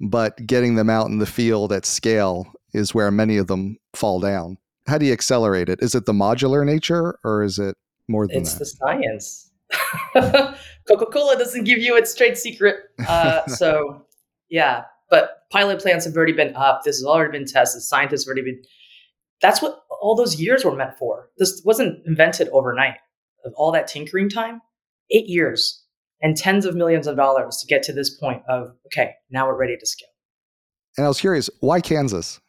but 0.02 0.43
getting 0.45 0.76
them 0.76 0.89
out 0.89 1.08
in 1.08 1.19
the 1.19 1.26
field 1.26 1.71
at 1.71 1.86
scale 1.86 2.52
is 2.73 2.93
where 2.93 3.12
many 3.12 3.38
of 3.38 3.47
them 3.47 3.78
fall 3.93 4.19
down. 4.19 4.58
How 4.88 4.97
do 4.97 5.06
you 5.06 5.13
accelerate 5.13 5.69
it? 5.69 5.80
Is 5.82 5.95
it 5.95 6.06
the 6.06 6.13
modular 6.13 6.65
nature, 6.65 7.17
or 7.23 7.43
is 7.43 7.60
it 7.60 7.78
more 8.08 8.28
than 8.28 8.38
it's 8.38 8.54
that? 8.54 8.60
the 8.60 8.65
science. 8.65 9.52
Coca 10.88 11.06
Cola 11.06 11.38
doesn't 11.38 11.63
give 11.63 11.80
you 11.80 11.95
its 11.95 12.13
trade 12.13 12.38
secret. 12.38 12.78
Uh, 13.08 13.45
so, 13.47 14.06
yeah, 14.49 14.84
but 15.10 15.43
pilot 15.52 15.80
plants 15.80 16.06
have 16.06 16.15
already 16.15 16.34
been 16.34 16.54
up. 16.56 16.84
This 16.84 16.97
has 16.97 17.06
already 17.06 17.38
been 17.38 17.47
tested. 17.47 17.82
Scientists 17.82 18.26
have 18.26 18.30
already 18.30 18.52
been. 18.52 18.63
That's 19.41 19.62
what 19.62 19.83
all 20.04 20.16
those 20.16 20.39
years 20.39 20.66
were 20.66 20.76
meant 20.76 20.98
for. 21.00 21.30
This 21.38 21.62
wasn't 21.63 22.06
invented 22.06 22.50
overnight. 22.50 22.98
All 23.56 23.72
that 23.72 23.88
tinkering 23.88 24.30
time, 24.30 24.62
eight 25.10 25.28
years 25.28 25.84
and 26.22 26.36
tens 26.36 26.66
of 26.66 26.76
millions 26.76 27.08
of 27.08 27.16
dollars 27.16 27.58
to 27.58 27.68
get 27.68 27.84
to 27.84 27.94
this 27.94 28.10
point 28.10 28.42
of 28.48 28.74
okay, 28.88 29.12
now 29.30 29.48
we're 29.48 29.58
ready 29.58 29.78
to 29.78 29.86
scale. 29.86 30.10
And 30.98 31.06
I 31.06 31.08
was 31.08 31.20
curious, 31.20 31.50
why 31.62 31.82
Kansas? 31.82 32.39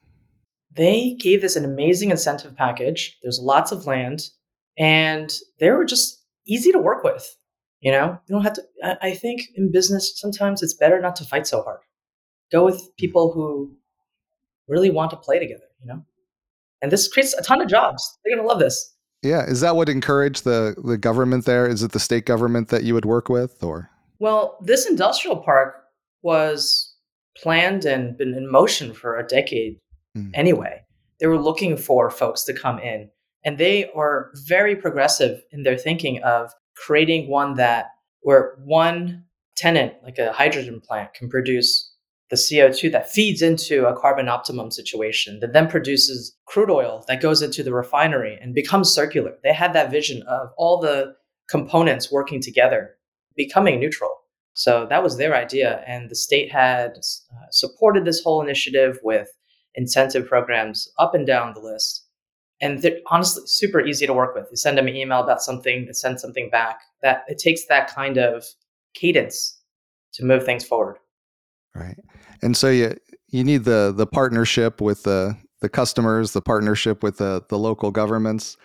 They 0.72 1.14
gave 1.14 1.40
this 1.40 1.56
an 1.56 1.64
amazing 1.64 2.10
incentive 2.10 2.56
package. 2.56 3.16
There's 3.22 3.38
lots 3.40 3.72
of 3.72 3.86
land, 3.86 4.22
and 4.76 5.32
they 5.60 5.70
were 5.70 5.84
just 5.84 6.22
easy 6.46 6.72
to 6.72 6.78
work 6.78 7.04
with. 7.04 7.36
You 7.80 7.92
know, 7.92 8.18
you 8.26 8.34
don't 8.34 8.42
have 8.42 8.54
to. 8.54 8.62
I, 8.82 8.96
I 9.02 9.14
think 9.14 9.42
in 9.54 9.70
business 9.70 10.18
sometimes 10.18 10.62
it's 10.62 10.74
better 10.74 11.00
not 11.00 11.16
to 11.16 11.24
fight 11.24 11.46
so 11.46 11.62
hard. 11.62 11.80
Go 12.50 12.64
with 12.64 12.80
hmm. 12.80 12.86
people 12.98 13.32
who 13.32 13.76
really 14.66 14.90
want 14.90 15.10
to 15.10 15.16
play 15.16 15.38
together. 15.38 15.66
You 15.80 15.86
know, 15.86 16.04
and 16.84 16.92
this 16.92 17.08
creates 17.08 17.32
a 17.32 17.42
ton 17.42 17.62
of 17.62 17.68
jobs. 17.68 18.18
They're 18.24 18.36
gonna 18.36 18.46
love 18.46 18.60
this. 18.60 18.94
Yeah, 19.22 19.44
is 19.46 19.62
that 19.62 19.74
what 19.74 19.88
encouraged 19.88 20.44
the 20.44 20.74
the 20.84 20.98
government 20.98 21.46
there? 21.46 21.66
Is 21.66 21.82
it 21.82 21.92
the 21.92 21.98
state 21.98 22.26
government 22.26 22.68
that 22.68 22.84
you 22.84 22.92
would 22.92 23.06
work 23.06 23.30
with, 23.30 23.64
or? 23.64 23.90
Well, 24.18 24.58
this 24.62 24.86
industrial 24.86 25.38
park 25.38 25.82
was 26.22 26.94
planned 27.42 27.86
and 27.86 28.16
been 28.18 28.34
in 28.34 28.50
motion 28.50 28.92
for 28.92 29.18
a 29.18 29.26
decade 29.26 29.78
mm. 30.16 30.30
anyway. 30.34 30.82
They 31.20 31.26
were 31.26 31.40
looking 31.40 31.76
for 31.78 32.10
folks 32.10 32.44
to 32.44 32.52
come 32.52 32.78
in 32.78 33.08
and 33.44 33.58
they 33.58 33.90
are 33.90 34.30
very 34.46 34.76
progressive 34.76 35.42
in 35.52 35.62
their 35.62 35.76
thinking 35.76 36.22
of 36.22 36.52
creating 36.76 37.28
one 37.28 37.54
that 37.54 37.86
where 38.20 38.56
one 38.64 39.24
tenant, 39.56 39.94
like 40.02 40.18
a 40.18 40.32
hydrogen 40.32 40.80
plant, 40.80 41.14
can 41.14 41.28
produce 41.28 41.93
the 42.30 42.36
CO2 42.36 42.90
that 42.92 43.10
feeds 43.10 43.42
into 43.42 43.86
a 43.86 43.98
carbon 43.98 44.28
optimum 44.28 44.70
situation 44.70 45.40
that 45.40 45.52
then 45.52 45.68
produces 45.68 46.36
crude 46.46 46.70
oil 46.70 47.04
that 47.06 47.20
goes 47.20 47.42
into 47.42 47.62
the 47.62 47.72
refinery 47.72 48.38
and 48.40 48.54
becomes 48.54 48.92
circular. 48.92 49.34
They 49.42 49.52
had 49.52 49.72
that 49.74 49.90
vision 49.90 50.22
of 50.22 50.48
all 50.56 50.80
the 50.80 51.14
components 51.48 52.10
working 52.10 52.40
together, 52.40 52.96
becoming 53.36 53.78
neutral. 53.78 54.10
So 54.54 54.86
that 54.88 55.02
was 55.02 55.16
their 55.16 55.34
idea. 55.34 55.84
And 55.86 56.10
the 56.10 56.14
state 56.14 56.50
had 56.50 56.92
uh, 56.92 57.46
supported 57.50 58.04
this 58.04 58.22
whole 58.22 58.40
initiative 58.40 58.98
with 59.02 59.28
incentive 59.74 60.26
programs 60.26 60.88
up 60.98 61.14
and 61.14 61.26
down 61.26 61.52
the 61.52 61.60
list 61.60 62.04
and 62.60 62.80
they're 62.80 62.98
honestly 63.08 63.42
super 63.46 63.84
easy 63.84 64.06
to 64.06 64.14
work 64.14 64.34
with. 64.34 64.46
You 64.50 64.56
send 64.56 64.78
them 64.78 64.88
an 64.88 64.96
email 64.96 65.20
about 65.20 65.42
something, 65.42 65.86
they 65.86 65.92
send 65.92 66.20
something 66.20 66.50
back. 66.50 66.80
That 67.02 67.24
it 67.28 67.38
takes 67.38 67.66
that 67.66 67.94
kind 67.94 68.16
of 68.16 68.44
cadence 68.94 69.60
to 70.14 70.24
move 70.24 70.44
things 70.44 70.64
forward. 70.64 70.96
Right. 71.74 71.98
And 72.44 72.56
so 72.56 72.68
you 72.68 72.96
you 73.28 73.42
need 73.42 73.64
the 73.64 73.92
the 73.96 74.06
partnership 74.06 74.80
with 74.80 75.02
the 75.02 75.36
the 75.60 75.68
customers, 75.70 76.32
the 76.32 76.42
partnership 76.42 77.02
with 77.02 77.16
the 77.16 77.42
the 77.48 77.58
local 77.58 77.90
governments. 77.90 78.56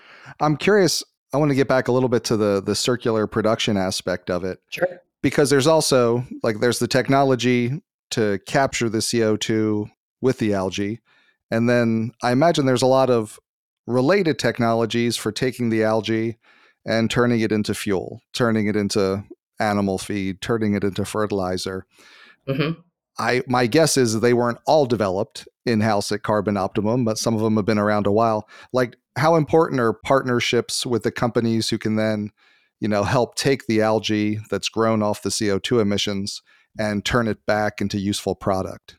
I'm 0.42 0.58
curious, 0.58 1.02
I 1.34 1.38
want 1.38 1.50
to 1.50 1.56
get 1.56 1.70
back 1.70 1.88
a 1.88 1.94
little 1.94 2.10
bit 2.10 2.26
to 2.26 2.38
the 2.38 2.62
the 2.62 2.76
circular 2.76 3.26
production 3.26 3.78
aspect 3.78 4.30
of 4.30 4.44
it. 4.44 4.60
Sure. 4.70 5.02
Because 5.22 5.50
there's 5.50 5.66
also 5.66 6.26
like 6.44 6.60
there's 6.60 6.80
the 6.80 6.90
technology 6.90 7.82
to 8.12 8.40
capture 8.46 8.90
the 8.90 9.00
CO2 9.00 9.90
with 10.22 10.40
the 10.40 10.54
algae. 10.54 11.00
And 11.50 11.70
then 11.70 12.12
I 12.22 12.32
imagine 12.32 12.66
there's 12.66 12.82
a 12.82 12.88
lot 12.88 13.10
of 13.10 13.40
related 13.88 14.38
technologies 14.38 15.16
for 15.16 15.32
taking 15.32 15.70
the 15.70 15.84
algae 15.84 16.38
and 16.86 17.10
turning 17.10 17.40
it 17.40 17.52
into 17.52 17.74
fuel, 17.74 18.22
turning 18.34 18.68
it 18.68 18.76
into 18.76 19.24
animal 19.60 19.98
feed, 19.98 20.42
turning 20.42 20.74
it 20.74 20.84
into 20.84 21.06
fertilizer. 21.06 21.86
Mm-hmm. 22.48 22.82
I 23.20 23.44
my 23.48 23.68
guess 23.68 23.98
is 23.98 24.20
they 24.20 24.34
weren't 24.34 24.60
all 24.66 24.86
developed 24.86 25.48
in 25.66 25.82
house 25.82 26.12
at 26.12 26.24
Carbon 26.24 26.58
Optimum, 26.58 27.04
but 27.06 27.18
some 27.18 27.36
of 27.36 27.42
them 27.42 27.58
have 27.58 27.66
been 27.66 27.78
around 27.78 28.08
a 28.08 28.12
while. 28.12 28.48
Like, 28.74 28.96
how 29.18 29.36
important 29.36 29.82
are 29.82 29.94
partnerships 29.94 30.86
with 30.86 31.04
the 31.04 31.12
companies 31.12 31.70
who 31.70 31.78
can 31.78 31.98
then, 31.98 32.32
you 32.80 32.88
know, 32.88 33.04
help 33.04 33.36
take 33.36 33.68
the 33.68 33.82
algae 33.82 34.40
that's 34.50 34.70
grown 34.70 35.04
off 35.04 35.22
the 35.22 35.36
CO 35.38 35.60
two 35.60 35.80
emissions 35.80 36.42
and 36.80 37.04
turn 37.04 37.28
it 37.28 37.46
back 37.46 37.82
into 37.82 38.00
useful 38.00 38.36
product? 38.36 38.98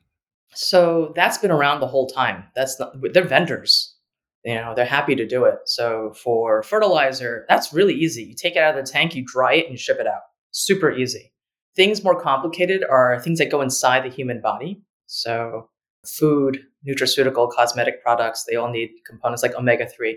So 0.53 1.13
that's 1.17 1.39
been 1.39 1.51
around 1.51 1.81
the 1.81 1.87
whole 1.87 2.09
time. 2.09 2.45
That's 2.55 2.79
not, 2.79 2.95
they're 3.13 3.25
vendors 3.25 3.97
you 4.45 4.55
know 4.55 4.75
they're 4.75 4.87
happy 4.87 5.15
to 5.15 5.27
do 5.27 5.45
it 5.45 5.59
so 5.67 6.13
for 6.13 6.63
fertilizer 6.63 7.45
that's 7.49 7.73
really 7.73 7.95
easy 7.95 8.23
you 8.23 8.35
take 8.35 8.57
it 8.57 8.63
out 8.63 8.77
of 8.77 8.85
the 8.85 8.91
tank 8.91 9.15
you 9.15 9.25
dry 9.25 9.55
it 9.55 9.65
and 9.65 9.73
you 9.73 9.79
ship 9.79 9.99
it 10.01 10.07
out 10.07 10.23
super 10.51 10.91
easy 10.91 11.33
things 11.77 12.05
more 12.05 12.21
complicated 12.21 12.85
are 12.89 13.21
things 13.21 13.39
that 13.39 13.51
go 13.51 13.61
inside 13.61 14.05
the 14.05 14.15
human 14.15 14.41
body 14.41 14.81
so 15.07 15.69
food 16.07 16.61
nutraceutical 16.87 17.51
cosmetic 17.51 18.03
products 18.03 18.45
they 18.45 18.57
all 18.57 18.71
need 18.71 18.91
components 19.07 19.43
like 19.43 19.55
omega-3 19.55 20.15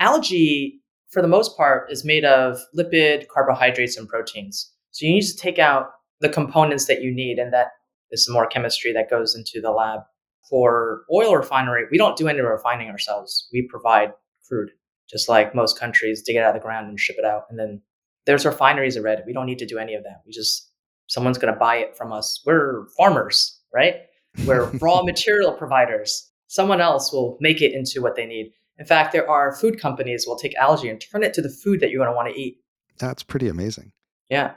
algae 0.00 0.80
for 1.10 1.22
the 1.22 1.28
most 1.28 1.56
part 1.56 1.90
is 1.90 2.04
made 2.04 2.24
of 2.24 2.58
lipid 2.76 3.26
carbohydrates 3.28 3.96
and 3.96 4.08
proteins 4.08 4.72
so 4.90 5.04
you 5.04 5.12
need 5.12 5.22
to 5.22 5.36
take 5.36 5.58
out 5.58 5.90
the 6.20 6.28
components 6.28 6.86
that 6.86 7.02
you 7.02 7.12
need 7.12 7.38
and 7.38 7.52
that 7.52 7.68
is 8.10 8.28
more 8.30 8.46
chemistry 8.46 8.92
that 8.92 9.10
goes 9.10 9.34
into 9.34 9.60
the 9.60 9.70
lab 9.70 10.00
for 10.48 11.02
oil 11.12 11.34
refinery, 11.34 11.84
we 11.90 11.98
don't 11.98 12.16
do 12.16 12.28
any 12.28 12.40
refining 12.40 12.88
ourselves. 12.88 13.48
We 13.52 13.62
provide 13.68 14.12
crude, 14.46 14.70
just 15.10 15.28
like 15.28 15.54
most 15.54 15.78
countries 15.78 16.22
dig 16.22 16.36
it 16.36 16.40
out 16.40 16.54
of 16.54 16.60
the 16.60 16.64
ground 16.64 16.88
and 16.88 17.00
ship 17.00 17.16
it 17.18 17.24
out. 17.24 17.44
And 17.50 17.58
then 17.58 17.82
there's 18.26 18.46
refineries 18.46 18.96
already. 18.96 19.22
We 19.26 19.32
don't 19.32 19.46
need 19.46 19.58
to 19.58 19.66
do 19.66 19.78
any 19.78 19.94
of 19.94 20.04
that. 20.04 20.22
We 20.24 20.32
just 20.32 20.70
someone's 21.06 21.38
going 21.38 21.52
to 21.52 21.58
buy 21.58 21.76
it 21.76 21.96
from 21.96 22.12
us. 22.12 22.42
We're 22.44 22.86
farmers, 22.96 23.60
right? 23.72 23.96
We're 24.44 24.70
raw 24.80 25.02
material 25.02 25.52
providers. 25.52 26.30
Someone 26.48 26.80
else 26.80 27.12
will 27.12 27.36
make 27.40 27.60
it 27.60 27.72
into 27.72 28.00
what 28.00 28.16
they 28.16 28.26
need. 28.26 28.52
In 28.78 28.86
fact, 28.86 29.12
there 29.12 29.28
are 29.28 29.56
food 29.56 29.80
companies 29.80 30.26
will 30.26 30.36
take 30.36 30.54
algae 30.56 30.88
and 30.88 31.00
turn 31.00 31.22
it 31.22 31.34
to 31.34 31.42
the 31.42 31.48
food 31.48 31.80
that 31.80 31.90
you're 31.90 32.04
going 32.04 32.12
to 32.12 32.16
want 32.16 32.32
to 32.32 32.40
eat. 32.40 32.58
That's 32.98 33.22
pretty 33.22 33.48
amazing. 33.48 33.92
Yeah. 34.28 34.52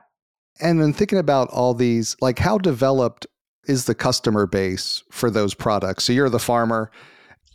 And 0.59 0.81
then 0.81 0.93
thinking 0.93 1.19
about 1.19 1.49
all 1.49 1.73
these, 1.73 2.17
like 2.19 2.39
how 2.39 2.57
developed 2.57 3.27
is 3.65 3.85
the 3.85 3.95
customer 3.95 4.45
base 4.45 5.03
for 5.11 5.29
those 5.29 5.53
products? 5.53 6.03
So 6.03 6.13
you're 6.13 6.29
the 6.29 6.39
farmer. 6.39 6.91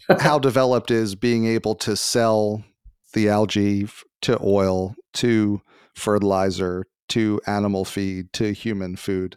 How 0.20 0.38
developed 0.38 0.90
is 0.90 1.14
being 1.14 1.46
able 1.46 1.74
to 1.76 1.96
sell 1.96 2.62
the 3.14 3.30
algae 3.30 3.88
to 4.20 4.38
oil, 4.42 4.94
to 5.14 5.62
fertilizer, 5.94 6.84
to 7.10 7.40
animal 7.46 7.84
feed, 7.84 8.32
to 8.34 8.52
human 8.52 8.96
food? 8.96 9.36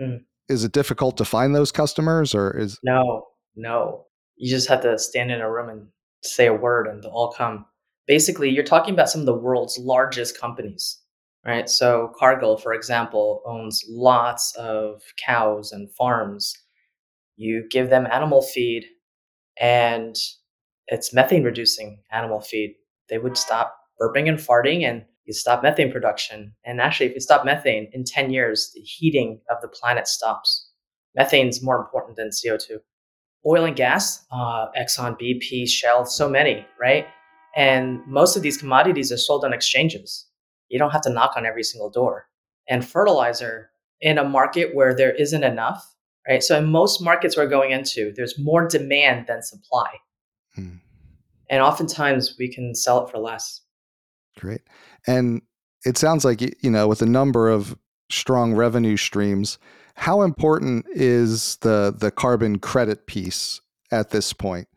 Mm. 0.00 0.20
Is 0.48 0.64
it 0.64 0.72
difficult 0.72 1.16
to 1.16 1.24
find 1.24 1.54
those 1.54 1.72
customers 1.72 2.34
or 2.34 2.56
is 2.56 2.78
No, 2.82 3.26
no. 3.56 4.06
You 4.36 4.50
just 4.50 4.68
have 4.68 4.82
to 4.82 4.98
stand 4.98 5.30
in 5.30 5.40
a 5.40 5.50
room 5.50 5.68
and 5.68 5.88
say 6.22 6.46
a 6.46 6.54
word 6.54 6.86
and 6.86 7.02
they'll 7.02 7.10
all 7.10 7.32
come. 7.32 7.66
basically 8.06 8.48
you're 8.50 8.64
talking 8.64 8.94
about 8.94 9.08
some 9.08 9.20
of 9.20 9.26
the 9.26 9.34
world's 9.34 9.78
largest 9.78 10.38
companies, 10.40 11.00
right? 11.44 11.68
So 11.68 12.12
Cargill, 12.16 12.56
for 12.56 12.72
example, 12.72 13.42
owns 13.46 13.84
lots 13.88 14.54
of 14.56 15.02
cows 15.24 15.72
and 15.72 15.90
farms. 15.94 16.54
You 17.36 17.66
give 17.70 17.90
them 17.90 18.06
animal 18.10 18.42
feed 18.42 18.86
and 19.58 20.16
it's 20.88 21.12
methane 21.12 21.42
reducing 21.42 22.02
animal 22.12 22.40
feed. 22.40 22.76
They 23.08 23.18
would 23.18 23.36
stop 23.36 23.76
burping 24.00 24.28
and 24.28 24.38
farting 24.38 24.84
and 24.84 25.04
you 25.26 25.34
stop 25.34 25.62
methane 25.62 25.92
production. 25.92 26.54
And 26.64 26.80
actually, 26.80 27.06
if 27.06 27.14
you 27.14 27.20
stop 27.20 27.44
methane 27.44 27.90
in 27.92 28.04
10 28.04 28.30
years, 28.30 28.70
the 28.74 28.80
heating 28.80 29.40
of 29.50 29.60
the 29.60 29.68
planet 29.68 30.06
stops. 30.06 30.70
Methane 31.14 31.48
is 31.48 31.62
more 31.62 31.78
important 31.78 32.16
than 32.16 32.30
CO2. 32.30 32.78
Oil 33.44 33.64
and 33.64 33.76
gas, 33.76 34.24
uh, 34.32 34.66
Exxon, 34.78 35.16
BP, 35.20 35.68
Shell, 35.68 36.06
so 36.06 36.28
many, 36.28 36.66
right? 36.80 37.06
And 37.56 38.00
most 38.06 38.36
of 38.36 38.42
these 38.42 38.56
commodities 38.56 39.10
are 39.10 39.16
sold 39.16 39.44
on 39.44 39.52
exchanges. 39.52 40.26
You 40.68 40.78
don't 40.78 40.90
have 40.90 41.02
to 41.02 41.10
knock 41.10 41.34
on 41.36 41.46
every 41.46 41.62
single 41.62 41.90
door. 41.90 42.26
And 42.68 42.86
fertilizer 42.86 43.70
in 44.00 44.18
a 44.18 44.24
market 44.24 44.74
where 44.74 44.94
there 44.94 45.12
isn't 45.12 45.44
enough, 45.44 45.94
right? 46.28 46.42
So 46.42 46.58
in 46.58 46.66
most 46.66 47.00
markets 47.00 47.36
we're 47.36 47.48
going 47.48 47.70
into, 47.70 48.12
there's 48.16 48.38
more 48.38 48.66
demand 48.66 49.26
than 49.26 49.42
supply. 49.42 49.90
Hmm. 50.54 50.76
And 51.48 51.62
oftentimes 51.62 52.36
we 52.38 52.52
can 52.52 52.74
sell 52.74 53.04
it 53.04 53.10
for 53.10 53.18
less. 53.18 53.62
Great. 54.38 54.62
And 55.06 55.42
it 55.84 55.96
sounds 55.96 56.24
like, 56.24 56.40
you 56.62 56.70
know, 56.70 56.88
with 56.88 57.02
a 57.02 57.06
number 57.06 57.48
of 57.48 57.76
strong 58.10 58.54
revenue 58.54 58.96
streams, 58.96 59.58
how 59.94 60.22
important 60.22 60.84
is 60.90 61.56
the 61.58 61.94
the 61.96 62.10
carbon 62.10 62.58
credit 62.58 63.06
piece 63.06 63.60
at 63.90 64.10
this 64.10 64.32
point 64.32 64.68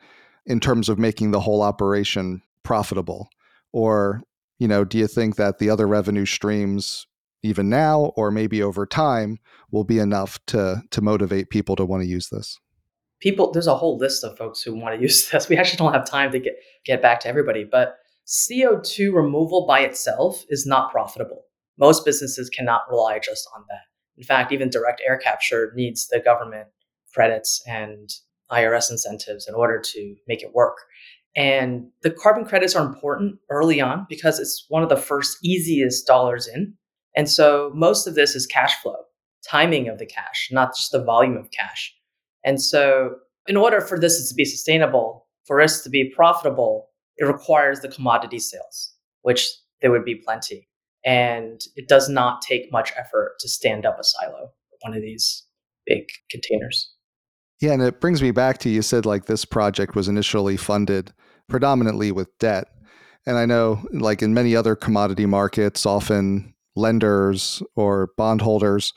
in 0.46 0.60
terms 0.60 0.88
of 0.88 0.98
making 0.98 1.32
the 1.32 1.42
whole 1.42 1.62
operation 1.62 2.42
profitable? 2.64 3.30
Or, 3.74 4.24
you 4.60 4.68
know, 4.68 4.84
do 4.86 4.98
you 4.98 5.08
think 5.08 5.36
that 5.36 5.60
the 5.60 5.70
other 5.70 5.88
revenue 5.88 6.26
streams 6.26 7.06
even 7.44 7.70
now 7.70 8.12
or 8.16 8.32
maybe 8.32 8.62
over 8.62 8.86
time 8.86 9.38
will 9.72 9.84
be 9.84 10.00
enough 10.00 10.40
to 10.48 10.82
to 10.92 11.02
motivate 11.02 11.50
people 11.50 11.76
to 11.76 11.86
want 11.86 12.02
to 12.04 12.08
use 12.08 12.30
this? 12.30 12.58
People 13.20 13.52
there's 13.52 13.68
a 13.68 13.76
whole 13.76 13.98
list 13.98 14.24
of 14.24 14.38
folks 14.38 14.62
who 14.62 14.74
want 14.74 14.96
to 14.96 15.02
use 15.08 15.30
this. 15.30 15.50
We 15.50 15.58
actually 15.58 15.78
don't 15.78 15.94
have 15.94 16.10
time 16.10 16.32
to 16.32 16.40
get 16.40 16.54
get 16.86 17.02
back 17.02 17.20
to 17.22 17.28
everybody, 17.28 17.66
but 17.66 17.98
CO2 18.30 19.12
removal 19.12 19.66
by 19.66 19.80
itself 19.80 20.46
is 20.50 20.66
not 20.66 20.92
profitable. 20.92 21.46
Most 21.80 22.06
businesses 22.06 22.50
cannot 22.50 22.84
rely 22.90 23.18
just 23.18 23.48
on 23.56 23.64
that. 23.70 23.82
In 24.18 24.24
fact, 24.24 24.52
even 24.52 24.70
direct 24.70 25.02
air 25.08 25.18
capture 25.18 25.72
needs 25.76 26.08
the 26.08 26.20
government 26.20 26.68
credits 27.12 27.64
and 27.66 28.10
IRS 28.52 28.92
incentives 28.92 29.48
in 29.48 29.56
order 29.56 29.82
to 29.94 30.16
make 30.28 30.44
it 30.44 30.54
work. 30.54 30.78
And 31.36 31.88
the 32.04 32.12
carbon 32.12 32.46
credits 32.46 32.76
are 32.76 32.86
important 32.86 33.40
early 33.50 33.82
on 33.82 34.06
because 34.08 34.40
it's 34.40 34.66
one 34.70 34.84
of 34.84 34.90
the 34.90 34.98
first 34.98 35.38
easiest 35.44 36.06
dollars 36.06 36.48
in. 36.48 36.76
And 37.16 37.28
so 37.30 37.72
most 37.74 38.06
of 38.06 38.14
this 38.14 38.36
is 38.36 38.46
cash 38.46 38.76
flow, 38.82 38.98
timing 39.48 39.88
of 39.88 39.98
the 39.98 40.06
cash, 40.06 40.50
not 40.52 40.76
just 40.76 40.92
the 40.92 41.04
volume 41.04 41.38
of 41.38 41.50
cash. 41.52 41.96
And 42.44 42.62
so, 42.62 43.16
in 43.48 43.58
order 43.58 43.82
for 43.82 44.00
this 44.00 44.28
to 44.30 44.36
be 44.36 44.46
sustainable, 44.46 45.28
for 45.46 45.60
us 45.60 45.82
to 45.82 45.90
be 45.90 46.12
profitable, 46.16 46.89
it 47.20 47.26
requires 47.26 47.82
the 47.82 47.90
commodity 47.90 48.40
sales, 48.40 48.96
which 49.22 49.48
there 49.82 49.92
would 49.92 50.06
be 50.06 50.16
plenty. 50.16 50.68
And 51.06 51.62
it 51.76 51.88
does 51.88 52.10
not 52.10 52.42
take 52.42 52.72
much 52.72 52.92
effort 52.98 53.36
to 53.40 53.48
stand 53.48 53.86
up 53.86 54.00
a 54.00 54.04
silo, 54.04 54.52
one 54.82 54.96
of 54.96 55.02
these 55.02 55.46
big 55.86 56.06
containers. 56.32 56.94
Yeah, 57.62 57.74
and 57.74 57.82
it 57.82 58.00
brings 58.00 58.22
me 58.22 58.32
back 58.32 58.58
to 58.60 58.70
you 58.70 58.82
said 58.82 59.06
like 59.06 59.26
this 59.26 59.46
project 59.46 59.96
was 59.96 60.08
initially 60.08 60.58
funded 60.58 61.14
predominantly 61.50 62.12
with 62.12 62.30
debt. 62.40 62.68
And 63.26 63.38
I 63.38 63.46
know, 63.46 63.84
like 63.92 64.22
in 64.22 64.34
many 64.34 64.56
other 64.56 64.76
commodity 64.76 65.26
markets, 65.26 65.86
often 65.86 66.54
lenders 66.76 67.62
or 67.76 68.12
bondholders 68.18 68.94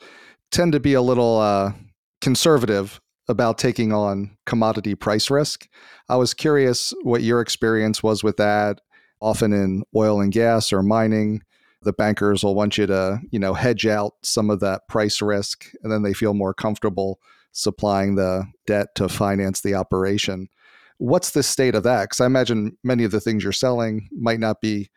tend 0.51 0.71
to 0.71 0.79
be 0.79 0.93
a 0.93 1.01
little 1.01 1.39
uh, 1.39 1.73
conservative 2.21 3.01
about 3.27 3.57
taking 3.57 3.93
on 3.93 4.37
commodity 4.45 4.95
price 4.95 5.29
risk. 5.29 5.67
I 6.09 6.15
was 6.17 6.33
curious 6.33 6.93
what 7.03 7.23
your 7.23 7.41
experience 7.41 8.03
was 8.03 8.23
with 8.23 8.37
that. 8.37 8.81
Often 9.21 9.53
in 9.53 9.83
oil 9.95 10.19
and 10.19 10.33
gas 10.33 10.73
or 10.73 10.83
mining, 10.83 11.43
the 11.81 11.93
bankers 11.93 12.43
will 12.43 12.55
want 12.55 12.77
you 12.77 12.85
to, 12.87 13.21
you 13.31 13.39
know, 13.39 13.53
hedge 13.53 13.85
out 13.85 14.13
some 14.21 14.49
of 14.49 14.59
that 14.59 14.87
price 14.89 15.21
risk, 15.21 15.69
and 15.81 15.91
then 15.91 16.03
they 16.03 16.13
feel 16.13 16.33
more 16.33 16.53
comfortable 16.53 17.19
supplying 17.53 18.15
the 18.15 18.45
debt 18.65 18.95
to 18.95 19.07
finance 19.07 19.61
the 19.61 19.75
operation. 19.75 20.49
What's 20.97 21.31
the 21.31 21.43
state 21.43 21.75
of 21.75 21.83
that? 21.83 22.03
Because 22.03 22.21
I 22.21 22.25
imagine 22.25 22.77
many 22.83 23.03
of 23.03 23.11
the 23.11 23.19
things 23.21 23.43
you're 23.43 23.53
selling 23.53 24.09
might 24.11 24.39
not 24.39 24.61
be 24.61 24.89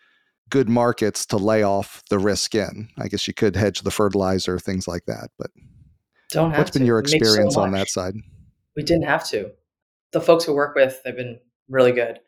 good 0.50 0.68
markets 0.68 1.26
to 1.26 1.36
lay 1.36 1.62
off 1.62 2.02
the 2.10 2.18
risk 2.18 2.54
in. 2.54 2.88
I 2.98 3.08
guess 3.08 3.26
you 3.26 3.34
could 3.34 3.56
hedge 3.56 3.80
the 3.82 3.90
fertilizer, 3.90 4.58
things 4.58 4.86
like 4.86 5.06
that. 5.06 5.30
But 5.38 5.50
don't 6.30 6.50
have 6.50 6.58
what's 6.58 6.70
to. 6.72 6.78
been 6.78 6.86
your 6.86 6.98
experience 6.98 7.54
so 7.54 7.62
on 7.62 7.72
that 7.72 7.88
side? 7.88 8.14
We 8.76 8.82
didn't 8.82 9.04
have 9.04 9.26
to. 9.28 9.50
The 10.12 10.20
folks 10.20 10.46
we 10.46 10.54
work 10.54 10.74
with, 10.74 11.00
they've 11.04 11.16
been 11.16 11.38
really 11.68 11.92
good. 11.92 12.20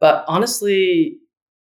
But 0.00 0.24
honestly, 0.28 1.18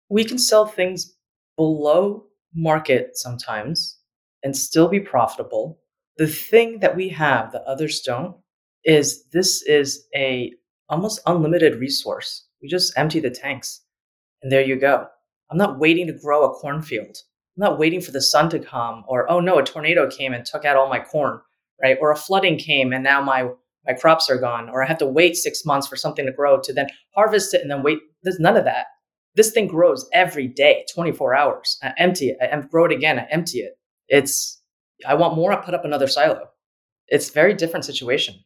we 0.09 0.25
can 0.25 0.39
sell 0.39 0.67
things 0.67 1.15
below 1.57 2.25
market 2.55 3.17
sometimes 3.17 3.99
and 4.43 4.57
still 4.57 4.89
be 4.89 5.01
profitable 5.01 5.79
the 6.17 6.27
thing 6.27 6.81
that 6.81 6.97
we 6.97 7.09
have 7.09 7.53
that 7.53 7.63
others 7.63 8.01
don't 8.01 8.37
is 8.85 9.25
this 9.33 9.63
is 9.63 10.07
a 10.15 10.53
almost 10.89 11.21
unlimited 11.27 11.81
resource. 11.81 12.47
We 12.61 12.69
just 12.69 12.97
empty 12.97 13.21
the 13.21 13.31
tanks 13.31 13.81
and 14.43 14.53
there 14.53 14.63
you 14.63 14.77
go. 14.77 15.07
I'm 15.51 15.59
not 15.59 15.79
waiting 15.79 16.07
to 16.07 16.13
grow 16.13 16.45
a 16.45 16.55
cornfield. 16.55 17.17
I'm 17.57 17.61
not 17.61 17.79
waiting 17.79 18.01
for 18.01 18.11
the 18.11 18.21
sun 18.21 18.51
to 18.51 18.59
come 18.59 19.05
or 19.09 19.31
oh 19.31 19.41
no, 19.41 19.59
a 19.59 19.63
tornado 19.63 20.11
came 20.11 20.33
and 20.33 20.45
took 20.45 20.65
out 20.65 20.77
all 20.77 20.89
my 20.89 21.01
corn, 21.01 21.41
right? 21.83 21.99
Or 22.01 22.11
a 22.11 22.17
flooding 22.17 22.59
came 22.59 22.93
and 22.93 23.05
now 23.05 23.21
my 23.21 23.49
my 23.87 23.93
crops 23.93 24.31
are 24.31 24.39
gone 24.39 24.69
or 24.69 24.83
I 24.83 24.87
have 24.87 24.99
to 24.99 25.07
wait 25.07 25.37
6 25.37 25.65
months 25.65 25.89
for 25.89 25.97
something 25.97 26.25
to 26.27 26.33
grow 26.33 26.61
to 26.61 26.73
then 26.73 26.87
harvest 27.15 27.53
it 27.53 27.63
and 27.63 27.71
then 27.71 27.83
wait. 27.83 27.99
There's 28.23 28.39
none 28.39 28.57
of 28.57 28.65
that. 28.65 28.87
This 29.35 29.51
thing 29.51 29.67
grows 29.67 30.09
every 30.13 30.47
day, 30.47 30.85
24 30.95 31.35
hours. 31.35 31.79
I 31.83 31.93
empty 31.99 32.29
it, 32.29 32.37
I 32.41 32.57
grow 32.61 32.85
it 32.85 32.93
again, 32.93 33.19
I 33.19 33.27
empty 33.31 33.59
it. 33.59 33.73
It's 34.09 34.61
I 35.07 35.15
want 35.15 35.35
more, 35.35 35.53
I 35.53 35.57
put 35.57 35.75
up 35.75 35.85
another 35.85 36.07
silo. 36.07 36.49
It's 37.09 37.31
very 37.31 37.55
different 37.55 37.85
situation. 37.85 38.37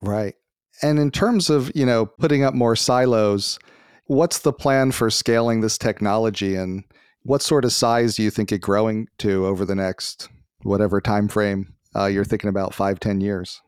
Right. 0.00 0.34
And 0.82 0.98
in 0.98 1.10
terms 1.10 1.50
of, 1.50 1.72
you 1.74 1.86
know, 1.86 2.06
putting 2.06 2.44
up 2.44 2.54
more 2.54 2.76
silos, 2.76 3.58
what's 4.06 4.40
the 4.40 4.52
plan 4.52 4.92
for 4.92 5.10
scaling 5.10 5.60
this 5.60 5.78
technology 5.78 6.54
and 6.54 6.84
what 7.22 7.42
sort 7.42 7.64
of 7.64 7.72
size 7.72 8.16
do 8.16 8.22
you 8.22 8.30
think 8.30 8.52
it 8.52 8.60
growing 8.60 9.08
to 9.18 9.46
over 9.46 9.64
the 9.64 9.74
next 9.74 10.28
whatever 10.62 11.00
time 11.00 11.26
frame 11.28 11.73
uh, 11.96 12.06
you're 12.06 12.24
thinking 12.24 12.50
about 12.50 12.74
five, 12.74 13.00
ten 13.00 13.20
years? 13.20 13.60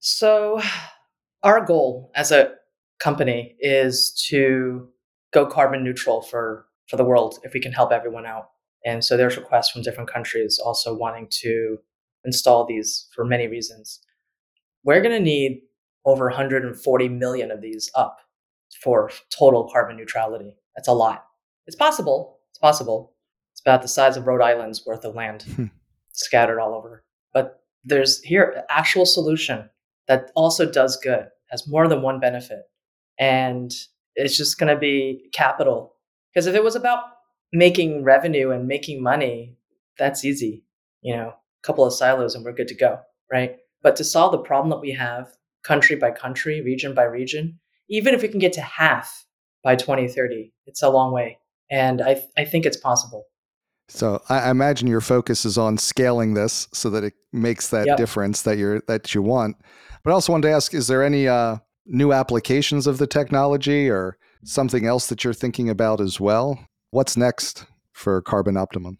So 0.00 0.60
our 1.42 1.64
goal 1.64 2.10
as 2.14 2.30
a 2.30 2.52
company 2.98 3.56
is 3.58 4.12
to 4.28 4.88
go 5.32 5.46
carbon 5.46 5.82
neutral 5.84 6.22
for 6.22 6.66
for 6.88 6.96
the 6.96 7.04
world 7.04 7.38
if 7.42 7.54
we 7.54 7.60
can 7.60 7.72
help 7.72 7.92
everyone 7.92 8.26
out. 8.26 8.50
And 8.84 9.02
so 9.02 9.16
there's 9.16 9.36
requests 9.36 9.70
from 9.70 9.82
different 9.82 10.10
countries 10.10 10.58
also 10.62 10.94
wanting 10.94 11.28
to 11.42 11.78
install 12.24 12.66
these 12.66 13.08
for 13.14 13.24
many 13.24 13.48
reasons. 13.48 14.00
We're 14.84 15.00
going 15.00 15.16
to 15.16 15.20
need 15.20 15.62
over 16.04 16.26
140 16.26 17.08
million 17.08 17.50
of 17.50 17.62
these 17.62 17.90
up 17.94 18.18
for 18.82 19.10
total 19.30 19.70
carbon 19.72 19.96
neutrality. 19.96 20.56
That's 20.76 20.88
a 20.88 20.92
lot. 20.92 21.24
It's 21.66 21.76
possible. 21.76 22.40
It's 22.50 22.58
possible. 22.58 23.14
It's 23.52 23.60
about 23.60 23.82
the 23.82 23.88
size 23.88 24.16
of 24.16 24.26
Rhode 24.26 24.42
Island's 24.42 24.84
worth 24.84 25.04
of 25.04 25.14
land 25.14 25.42
hmm. 25.42 25.66
scattered 26.12 26.60
all 26.60 26.74
over. 26.74 27.04
But 27.34 27.60
there's 27.84 28.22
here 28.22 28.54
an 28.56 28.62
actual 28.70 29.04
solution 29.04 29.68
that 30.08 30.30
also 30.34 30.70
does 30.70 30.96
good, 30.96 31.26
has 31.50 31.68
more 31.68 31.88
than 31.88 32.02
one 32.02 32.20
benefit. 32.20 32.62
And 33.18 33.70
it's 34.16 34.36
just 34.36 34.58
going 34.58 34.74
to 34.74 34.80
be 34.80 35.28
capital. 35.32 35.96
Because 36.32 36.46
if 36.46 36.54
it 36.54 36.64
was 36.64 36.76
about 36.76 37.04
making 37.52 38.02
revenue 38.04 38.50
and 38.50 38.66
making 38.66 39.02
money, 39.02 39.56
that's 39.98 40.24
easy. 40.24 40.64
You 41.02 41.16
know, 41.16 41.28
a 41.28 41.66
couple 41.66 41.84
of 41.84 41.92
silos 41.92 42.34
and 42.34 42.44
we're 42.44 42.52
good 42.52 42.68
to 42.68 42.74
go, 42.74 43.00
right? 43.30 43.56
But 43.82 43.96
to 43.96 44.04
solve 44.04 44.32
the 44.32 44.38
problem 44.38 44.70
that 44.70 44.80
we 44.80 44.92
have, 44.92 45.28
country 45.62 45.96
by 45.96 46.10
country, 46.10 46.60
region 46.62 46.94
by 46.94 47.04
region, 47.04 47.60
even 47.88 48.14
if 48.14 48.22
we 48.22 48.28
can 48.28 48.38
get 48.40 48.52
to 48.54 48.62
half 48.62 49.26
by 49.62 49.76
2030, 49.76 50.52
it's 50.66 50.82
a 50.82 50.88
long 50.90 51.12
way. 51.12 51.38
And 51.70 52.02
I, 52.02 52.14
th- 52.14 52.28
I 52.36 52.44
think 52.44 52.66
it's 52.66 52.76
possible. 52.76 53.26
So 53.94 54.20
I 54.28 54.50
imagine 54.50 54.88
your 54.88 55.00
focus 55.00 55.44
is 55.44 55.56
on 55.56 55.78
scaling 55.78 56.34
this 56.34 56.66
so 56.72 56.90
that 56.90 57.04
it 57.04 57.14
makes 57.32 57.68
that 57.68 57.86
yep. 57.86 57.96
difference 57.96 58.42
that 58.42 58.58
you're 58.58 58.80
that 58.88 59.14
you 59.14 59.22
want. 59.22 59.56
But 60.02 60.10
I 60.10 60.14
also 60.14 60.32
wanted 60.32 60.48
to 60.48 60.54
ask: 60.54 60.74
Is 60.74 60.88
there 60.88 61.04
any 61.04 61.28
uh, 61.28 61.58
new 61.86 62.12
applications 62.12 62.88
of 62.88 62.98
the 62.98 63.06
technology 63.06 63.88
or 63.88 64.18
something 64.42 64.84
else 64.84 65.06
that 65.06 65.22
you're 65.22 65.32
thinking 65.32 65.68
about 65.68 66.00
as 66.00 66.18
well? 66.18 66.58
What's 66.90 67.16
next 67.16 67.66
for 67.92 68.20
Carbon 68.20 68.56
Optimum? 68.56 68.98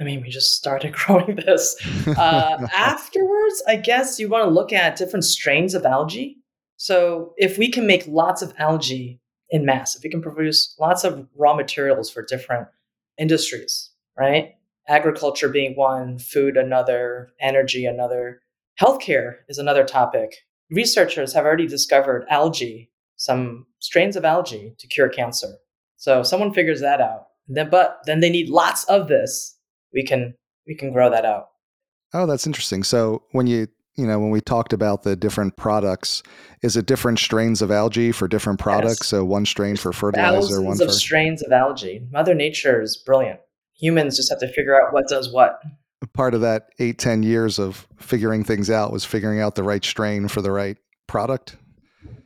I 0.00 0.04
mean, 0.04 0.22
we 0.22 0.30
just 0.30 0.54
started 0.54 0.92
growing 0.94 1.36
this. 1.36 1.76
Uh, 2.06 2.66
afterwards, 2.74 3.62
I 3.68 3.76
guess 3.76 4.18
you 4.18 4.30
want 4.30 4.46
to 4.46 4.50
look 4.50 4.72
at 4.72 4.96
different 4.96 5.26
strains 5.26 5.74
of 5.74 5.84
algae. 5.84 6.38
So 6.78 7.34
if 7.36 7.58
we 7.58 7.70
can 7.70 7.86
make 7.86 8.06
lots 8.06 8.40
of 8.40 8.54
algae 8.58 9.20
in 9.50 9.66
mass, 9.66 9.94
if 9.94 10.02
we 10.02 10.08
can 10.08 10.22
produce 10.22 10.74
lots 10.80 11.04
of 11.04 11.28
raw 11.36 11.54
materials 11.54 12.10
for 12.10 12.24
different 12.24 12.68
industries, 13.18 13.91
right? 14.16 14.52
Agriculture 14.88 15.48
being 15.48 15.74
one, 15.76 16.18
food 16.18 16.56
another, 16.56 17.30
energy 17.40 17.84
another, 17.86 18.40
healthcare 18.80 19.36
is 19.48 19.58
another 19.58 19.84
topic. 19.84 20.36
Researchers 20.70 21.32
have 21.34 21.44
already 21.44 21.66
discovered 21.66 22.24
algae, 22.30 22.90
some 23.16 23.66
strains 23.78 24.16
of 24.16 24.24
algae 24.24 24.74
to 24.78 24.86
cure 24.86 25.08
cancer. 25.08 25.54
So 25.96 26.20
if 26.20 26.26
someone 26.26 26.52
figures 26.52 26.80
that 26.80 27.00
out, 27.00 27.26
then 27.48 27.70
but 27.70 27.98
then 28.06 28.20
they 28.20 28.30
need 28.30 28.48
lots 28.48 28.84
of 28.84 29.08
this. 29.08 29.56
We 29.92 30.04
can 30.04 30.34
we 30.66 30.74
can 30.74 30.92
grow 30.92 31.10
that 31.10 31.24
out. 31.24 31.48
Oh, 32.14 32.26
that's 32.26 32.46
interesting. 32.46 32.82
So 32.82 33.22
when 33.32 33.46
you 33.46 33.68
you 33.96 34.06
know 34.06 34.18
when 34.18 34.30
we 34.30 34.40
talked 34.40 34.72
about 34.72 35.02
the 35.02 35.14
different 35.14 35.56
products, 35.56 36.22
is 36.62 36.76
it 36.76 36.86
different 36.86 37.18
strains 37.18 37.62
of 37.62 37.70
algae 37.70 38.12
for 38.12 38.26
different 38.26 38.58
products? 38.58 39.00
Yes. 39.00 39.08
So 39.08 39.24
one 39.24 39.46
strain 39.46 39.76
for 39.76 39.92
fertilizer, 39.92 40.32
Thousands 40.32 40.64
one 40.64 40.80
of 40.80 40.88
for 40.88 40.92
strains 40.92 41.42
of 41.42 41.52
algae. 41.52 42.06
Mother 42.10 42.34
Nature 42.34 42.80
is 42.80 42.96
brilliant. 42.96 43.40
Humans 43.82 44.16
just 44.16 44.30
have 44.30 44.40
to 44.40 44.48
figure 44.48 44.80
out 44.80 44.94
what 44.94 45.06
does 45.08 45.30
what. 45.30 45.60
Part 46.14 46.34
of 46.34 46.40
that 46.40 46.70
eight 46.78 46.98
ten 46.98 47.22
years 47.22 47.58
of 47.58 47.86
figuring 47.98 48.42
things 48.42 48.70
out 48.70 48.92
was 48.92 49.04
figuring 49.04 49.40
out 49.40 49.54
the 49.54 49.62
right 49.62 49.84
strain 49.84 50.28
for 50.28 50.40
the 50.40 50.50
right 50.50 50.78
product. 51.06 51.56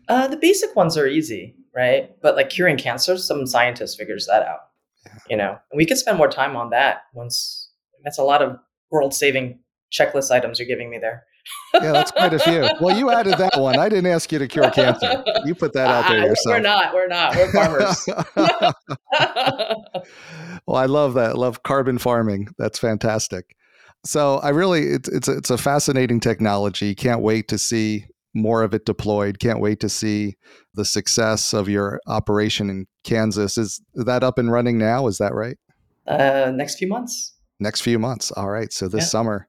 Uh, 0.09 0.29
the 0.29 0.37
basic 0.37 0.77
ones 0.77 0.97
are 0.97 1.09
easy 1.09 1.57
right? 1.77 2.11
But 2.23 2.35
like 2.35 2.51
curing 2.51 2.79
cancer, 2.79 3.17
some 3.19 3.47
scientist 3.47 3.99
figures 3.99 4.27
that 4.27 4.43
out. 4.43 4.61
Yeah. 5.05 5.19
You 5.29 5.37
know, 5.37 5.59
and 5.71 5.77
we 5.77 5.87
could 5.87 5.99
spend 5.99 6.19
more 6.19 6.29
time 6.29 6.57
on 6.57 6.71
that 6.71 7.03
once. 7.13 7.71
That's 8.03 8.19
a 8.19 8.25
lot 8.25 8.43
of 8.43 8.59
world-saving 8.91 9.61
checklist 9.93 10.31
items 10.31 10.59
you're 10.59 10.67
giving 10.67 10.91
me 10.91 10.99
there. 10.99 11.25
Yeah, 11.75 11.93
that's 11.93 12.11
quite 12.11 12.35
a 12.35 12.39
few. 12.39 12.69
Well, 12.81 12.97
you 12.97 13.11
added 13.11 13.39
that 13.39 13.61
one. 13.61 13.79
I 13.79 13.89
didn't 13.89 14.11
ask 14.11 14.33
you 14.33 14.39
to 14.39 14.49
cure 14.49 14.71
cancer. 14.71 15.23
You 15.45 15.55
put 15.55 15.73
that 15.75 15.89
out 15.89 16.09
there 16.09 16.19
yourself. 16.27 16.57
We're 16.57 16.61
not. 16.61 16.95
We're 16.95 17.09
not. 17.09 17.37
We're 17.37 17.53
farmers. 17.53 18.09
well, 20.67 20.77
I 20.77 20.87
love 20.87 21.15
that. 21.15 21.37
Love 21.37 21.63
carbon 21.63 21.99
farming. 21.99 22.49
That's 22.59 22.79
fantastic. 22.79 23.55
So 24.05 24.39
I 24.39 24.51
really, 24.51 24.83
it's 24.83 25.09
it's 25.09 25.29
it's 25.29 25.51
a 25.51 25.59
fascinating 25.59 26.21
technology. 26.21 26.95
Can't 26.95 27.23
wait 27.23 27.49
to 27.49 27.59
see 27.59 28.07
more 28.35 28.63
of 28.63 28.75
it 28.75 28.85
deployed. 28.85 29.41
Can't 29.41 29.61
wait 29.61 29.81
to 29.81 29.89
see 29.89 30.37
the 30.75 30.85
success 30.85 31.53
of 31.53 31.69
your 31.69 32.01
operation 32.07 32.71
in 32.71 32.87
Kansas. 33.03 33.59
Is 33.59 33.81
that 33.95 34.23
up 34.23 34.39
and 34.39 34.53
running 34.53 34.79
now? 34.79 35.07
Is 35.07 35.19
that 35.19 35.35
right? 35.35 35.57
Uh, 36.07 36.53
next 36.55 36.79
few 36.79 36.89
months. 36.89 37.35
Next 37.59 37.81
few 37.81 37.99
months. 37.99 38.31
All 38.33 38.51
right. 38.51 38.73
So 38.73 38.87
this 38.87 39.05
yeah. 39.05 39.09
summer, 39.09 39.47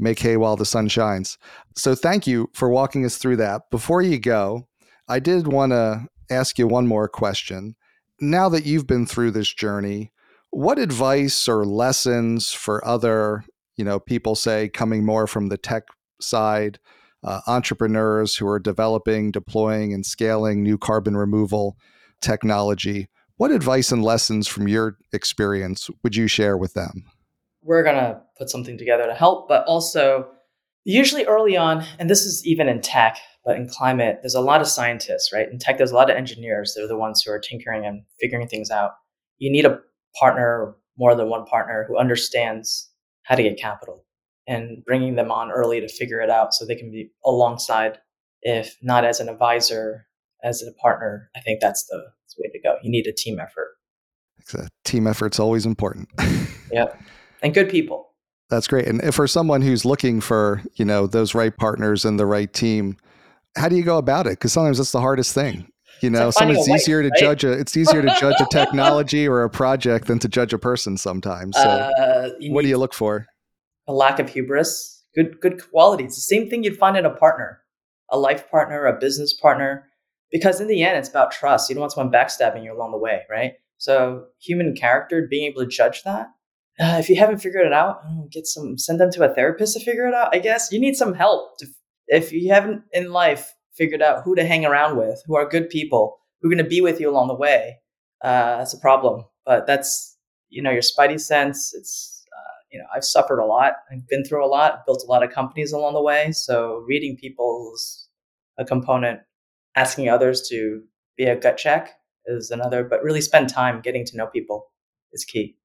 make 0.00 0.18
hay 0.18 0.36
while 0.36 0.56
the 0.56 0.64
sun 0.64 0.88
shines. 0.88 1.38
So 1.76 1.94
thank 1.94 2.26
you 2.26 2.50
for 2.52 2.68
walking 2.68 3.04
us 3.04 3.16
through 3.16 3.36
that. 3.36 3.70
Before 3.70 4.02
you 4.02 4.18
go, 4.18 4.66
I 5.08 5.18
did 5.18 5.48
want 5.48 5.72
to 5.72 6.06
ask 6.30 6.58
you 6.58 6.66
one 6.66 6.86
more 6.86 7.08
question. 7.08 7.76
Now 8.20 8.48
that 8.48 8.66
you've 8.66 8.86
been 8.86 9.06
through 9.06 9.32
this 9.32 9.52
journey, 9.52 10.12
what 10.50 10.78
advice 10.78 11.48
or 11.48 11.64
lessons 11.64 12.52
for 12.52 12.84
other, 12.86 13.44
you 13.76 13.84
know, 13.84 14.00
people 14.00 14.34
say 14.34 14.68
coming 14.68 15.04
more 15.04 15.26
from 15.26 15.48
the 15.48 15.58
tech 15.58 15.84
side 16.20 16.78
uh, 17.22 17.40
entrepreneurs 17.46 18.36
who 18.36 18.46
are 18.46 18.58
developing, 18.58 19.30
deploying, 19.30 19.92
and 19.92 20.06
scaling 20.06 20.62
new 20.62 20.78
carbon 20.78 21.16
removal 21.16 21.76
technology. 22.20 23.08
What 23.36 23.50
advice 23.50 23.92
and 23.92 24.04
lessons 24.04 24.46
from 24.48 24.68
your 24.68 24.98
experience 25.12 25.88
would 26.02 26.16
you 26.16 26.26
share 26.26 26.56
with 26.56 26.74
them? 26.74 27.04
We're 27.62 27.82
going 27.82 27.96
to 27.96 28.20
put 28.38 28.50
something 28.50 28.78
together 28.78 29.06
to 29.06 29.14
help, 29.14 29.48
but 29.48 29.64
also, 29.66 30.28
usually 30.84 31.24
early 31.26 31.56
on, 31.56 31.84
and 31.98 32.08
this 32.08 32.24
is 32.24 32.44
even 32.46 32.68
in 32.68 32.80
tech, 32.80 33.18
but 33.44 33.56
in 33.56 33.68
climate, 33.68 34.18
there's 34.22 34.34
a 34.34 34.40
lot 34.40 34.60
of 34.60 34.68
scientists, 34.68 35.30
right? 35.32 35.48
In 35.50 35.58
tech, 35.58 35.76
there's 35.78 35.90
a 35.90 35.94
lot 35.94 36.10
of 36.10 36.16
engineers. 36.16 36.74
They're 36.74 36.88
the 36.88 36.96
ones 36.96 37.22
who 37.22 37.32
are 37.32 37.38
tinkering 37.38 37.84
and 37.84 38.02
figuring 38.20 38.48
things 38.48 38.70
out. 38.70 38.92
You 39.38 39.50
need 39.50 39.64
a 39.64 39.78
partner, 40.18 40.74
more 40.96 41.14
than 41.14 41.28
one 41.28 41.44
partner, 41.46 41.84
who 41.88 41.98
understands 41.98 42.90
how 43.22 43.34
to 43.34 43.42
get 43.42 43.58
capital 43.58 44.04
and 44.46 44.84
bringing 44.84 45.14
them 45.14 45.30
on 45.30 45.50
early 45.50 45.80
to 45.80 45.88
figure 45.88 46.20
it 46.20 46.30
out 46.30 46.52
so 46.52 46.66
they 46.66 46.74
can 46.74 46.90
be 46.90 47.10
alongside, 47.24 47.98
if 48.42 48.76
not 48.82 49.04
as 49.04 49.20
an 49.20 49.28
advisor, 49.28 50.06
as 50.42 50.62
a 50.62 50.72
partner. 50.80 51.30
I 51.36 51.40
think 51.40 51.60
that's 51.60 51.84
the, 51.84 52.02
that's 52.22 52.34
the 52.34 52.42
way 52.42 52.50
to 52.50 52.60
go. 52.60 52.76
You 52.82 52.90
need 52.90 53.06
a 53.06 53.12
team 53.12 53.38
effort. 53.38 53.76
A 54.54 54.68
team 54.84 55.06
effort's 55.06 55.38
always 55.38 55.66
important. 55.66 56.08
yeah. 56.72 56.86
And 57.42 57.54
good 57.54 57.68
people. 57.68 58.08
That's 58.48 58.66
great. 58.66 58.86
And 58.86 59.14
for 59.14 59.26
someone 59.26 59.62
who's 59.62 59.84
looking 59.84 60.20
for, 60.20 60.62
you 60.74 60.84
know, 60.84 61.06
those 61.06 61.34
right 61.34 61.56
partners 61.56 62.04
and 62.04 62.18
the 62.18 62.26
right 62.26 62.52
team, 62.52 62.96
how 63.56 63.68
do 63.68 63.76
you 63.76 63.84
go 63.84 63.96
about 63.96 64.26
it? 64.26 64.30
Because 64.30 64.52
sometimes 64.52 64.78
that's 64.78 64.92
the 64.92 65.00
hardest 65.00 65.34
thing. 65.34 65.70
You 66.02 66.10
know, 66.10 66.30
sometimes 66.30 66.66
it's 66.66 66.68
easier 66.68 67.02
to 67.02 67.10
right? 67.10 67.20
judge 67.20 67.44
a 67.44 67.52
it's 67.52 67.76
easier 67.76 68.00
to 68.00 68.16
judge 68.18 68.40
a 68.40 68.46
technology 68.50 69.28
or 69.28 69.42
a 69.42 69.50
project 69.50 70.06
than 70.06 70.18
to 70.20 70.28
judge 70.28 70.52
a 70.54 70.58
person 70.58 70.96
sometimes. 70.96 71.56
So 71.56 71.62
uh, 71.62 72.30
what 72.48 72.62
do 72.62 72.68
you 72.68 72.78
look 72.78 72.94
for? 72.94 73.26
a 73.90 73.92
lack 73.92 74.20
of 74.20 74.30
hubris, 74.30 75.04
good 75.14 75.40
good 75.40 75.60
qualities. 75.70 76.06
It's 76.06 76.16
the 76.16 76.34
same 76.34 76.48
thing 76.48 76.62
you'd 76.62 76.78
find 76.78 76.96
in 76.96 77.04
a 77.04 77.10
partner, 77.10 77.60
a 78.08 78.16
life 78.16 78.48
partner, 78.48 78.86
a 78.86 78.98
business 78.98 79.34
partner, 79.34 79.88
because 80.30 80.60
in 80.60 80.68
the 80.68 80.82
end, 80.84 80.96
it's 80.96 81.08
about 81.08 81.32
trust. 81.32 81.68
You 81.68 81.74
don't 81.74 81.80
want 81.80 81.92
someone 81.92 82.12
backstabbing 82.12 82.64
you 82.64 82.72
along 82.72 82.92
the 82.92 82.98
way, 82.98 83.22
right? 83.28 83.54
So 83.78 84.26
human 84.40 84.76
character, 84.76 85.26
being 85.28 85.50
able 85.50 85.62
to 85.62 85.68
judge 85.68 86.04
that. 86.04 86.28
Uh, 86.80 86.96
if 86.98 87.08
you 87.08 87.16
haven't 87.16 87.38
figured 87.38 87.66
it 87.66 87.72
out, 87.72 88.00
get 88.30 88.46
some 88.46 88.78
send 88.78 88.98
them 88.98 89.10
to 89.12 89.30
a 89.30 89.34
therapist 89.34 89.74
to 89.74 89.84
figure 89.84 90.06
it 90.06 90.14
out. 90.14 90.34
I 90.34 90.38
guess 90.38 90.72
you 90.72 90.80
need 90.80 90.96
some 90.96 91.14
help. 91.14 91.58
To, 91.58 91.66
if 92.08 92.32
you 92.32 92.52
haven't 92.52 92.82
in 92.92 93.12
life 93.12 93.54
figured 93.74 94.02
out 94.02 94.22
who 94.24 94.34
to 94.34 94.46
hang 94.46 94.64
around 94.64 94.96
with, 94.96 95.22
who 95.26 95.36
are 95.36 95.48
good 95.48 95.68
people, 95.68 96.18
who 96.40 96.48
are 96.48 96.54
going 96.54 96.64
to 96.64 96.68
be 96.68 96.80
with 96.80 97.00
you 97.00 97.10
along 97.10 97.28
the 97.28 97.34
way, 97.34 97.76
uh, 98.24 98.58
that's 98.58 98.74
a 98.74 98.78
problem. 98.78 99.24
But 99.44 99.66
that's 99.66 100.16
you 100.48 100.62
know 100.62 100.70
your 100.70 100.82
spidey 100.82 101.20
sense. 101.20 101.74
It's 101.74 102.20
you 102.70 102.78
know, 102.78 102.86
I've 102.94 103.04
suffered 103.04 103.40
a 103.40 103.44
lot. 103.44 103.74
I've 103.92 104.06
been 104.08 104.24
through 104.24 104.44
a 104.44 104.48
lot, 104.48 104.86
built 104.86 105.02
a 105.02 105.10
lot 105.10 105.22
of 105.22 105.30
companies 105.30 105.72
along 105.72 105.94
the 105.94 106.02
way. 106.02 106.32
So 106.32 106.84
reading 106.86 107.16
people 107.16 107.72
is 107.74 108.08
a 108.58 108.64
component. 108.64 109.20
Asking 109.76 110.08
others 110.08 110.48
to 110.48 110.82
be 111.16 111.24
a 111.24 111.36
gut 111.36 111.56
check 111.56 111.92
is 112.26 112.50
another, 112.50 112.82
but 112.82 113.02
really 113.02 113.20
spend 113.20 113.48
time 113.48 113.80
getting 113.80 114.04
to 114.06 114.16
know 114.16 114.26
people 114.26 114.70
is 115.12 115.24
key. 115.24 115.56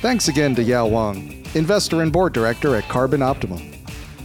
Thanks 0.00 0.28
again 0.28 0.54
to 0.54 0.62
Yao 0.62 0.88
Huang, 0.88 1.44
investor 1.52 2.00
and 2.00 2.10
board 2.10 2.32
director 2.32 2.74
at 2.74 2.88
Carbon 2.88 3.20
Optimum. 3.20 3.60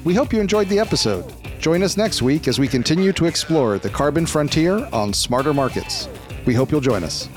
We 0.05 0.13
hope 0.13 0.31
you 0.31 0.39
enjoyed 0.39 0.69
the 0.69 0.79
episode. 0.79 1.33
Join 1.59 1.83
us 1.83 1.97
next 1.97 2.21
week 2.21 2.47
as 2.47 2.57
we 2.57 2.69
continue 2.69 3.11
to 3.11 3.25
explore 3.25 3.77
the 3.77 3.89
carbon 3.89 4.25
frontier 4.25 4.88
on 4.93 5.11
smarter 5.11 5.53
markets. 5.53 6.07
We 6.45 6.53
hope 6.53 6.71
you'll 6.71 6.79
join 6.79 7.03
us. 7.03 7.27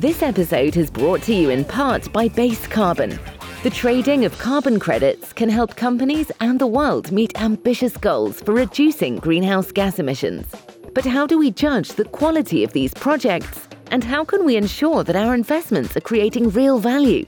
This 0.00 0.24
episode 0.24 0.76
is 0.76 0.90
brought 0.90 1.22
to 1.22 1.34
you 1.34 1.50
in 1.50 1.64
part 1.64 2.12
by 2.12 2.26
Base 2.26 2.66
Carbon. 2.66 3.16
The 3.62 3.70
trading 3.70 4.24
of 4.24 4.36
carbon 4.40 4.80
credits 4.80 5.32
can 5.32 5.50
help 5.50 5.76
companies 5.76 6.32
and 6.40 6.58
the 6.58 6.66
world 6.66 7.12
meet 7.12 7.40
ambitious 7.40 7.96
goals 7.96 8.40
for 8.40 8.54
reducing 8.54 9.18
greenhouse 9.18 9.70
gas 9.70 10.00
emissions. 10.00 10.48
But 10.94 11.04
how 11.04 11.28
do 11.28 11.38
we 11.38 11.52
judge 11.52 11.90
the 11.90 12.06
quality 12.06 12.64
of 12.64 12.72
these 12.72 12.92
projects? 12.92 13.68
And 13.90 14.02
how 14.02 14.24
can 14.24 14.44
we 14.44 14.56
ensure 14.56 15.04
that 15.04 15.16
our 15.16 15.34
investments 15.34 15.96
are 15.96 16.00
creating 16.00 16.50
real 16.50 16.78
value? 16.78 17.26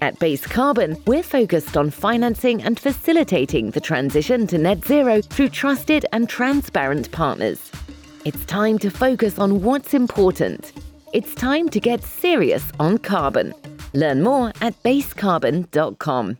At 0.00 0.18
Base 0.18 0.46
Carbon, 0.46 0.96
we're 1.06 1.22
focused 1.22 1.76
on 1.76 1.90
financing 1.90 2.62
and 2.62 2.78
facilitating 2.78 3.70
the 3.70 3.80
transition 3.80 4.46
to 4.48 4.58
net 4.58 4.84
zero 4.84 5.22
through 5.22 5.48
trusted 5.48 6.06
and 6.12 6.28
transparent 6.28 7.10
partners. 7.12 7.70
It's 8.24 8.44
time 8.44 8.78
to 8.80 8.90
focus 8.90 9.38
on 9.38 9.62
what's 9.62 9.94
important 9.94 10.72
it's 11.12 11.34
time 11.34 11.68
to 11.70 11.80
get 11.80 12.04
serious 12.04 12.64
on 12.78 12.98
carbon. 12.98 13.52
Learn 13.94 14.22
more 14.22 14.52
at 14.60 14.80
basecarbon.com. 14.84 16.38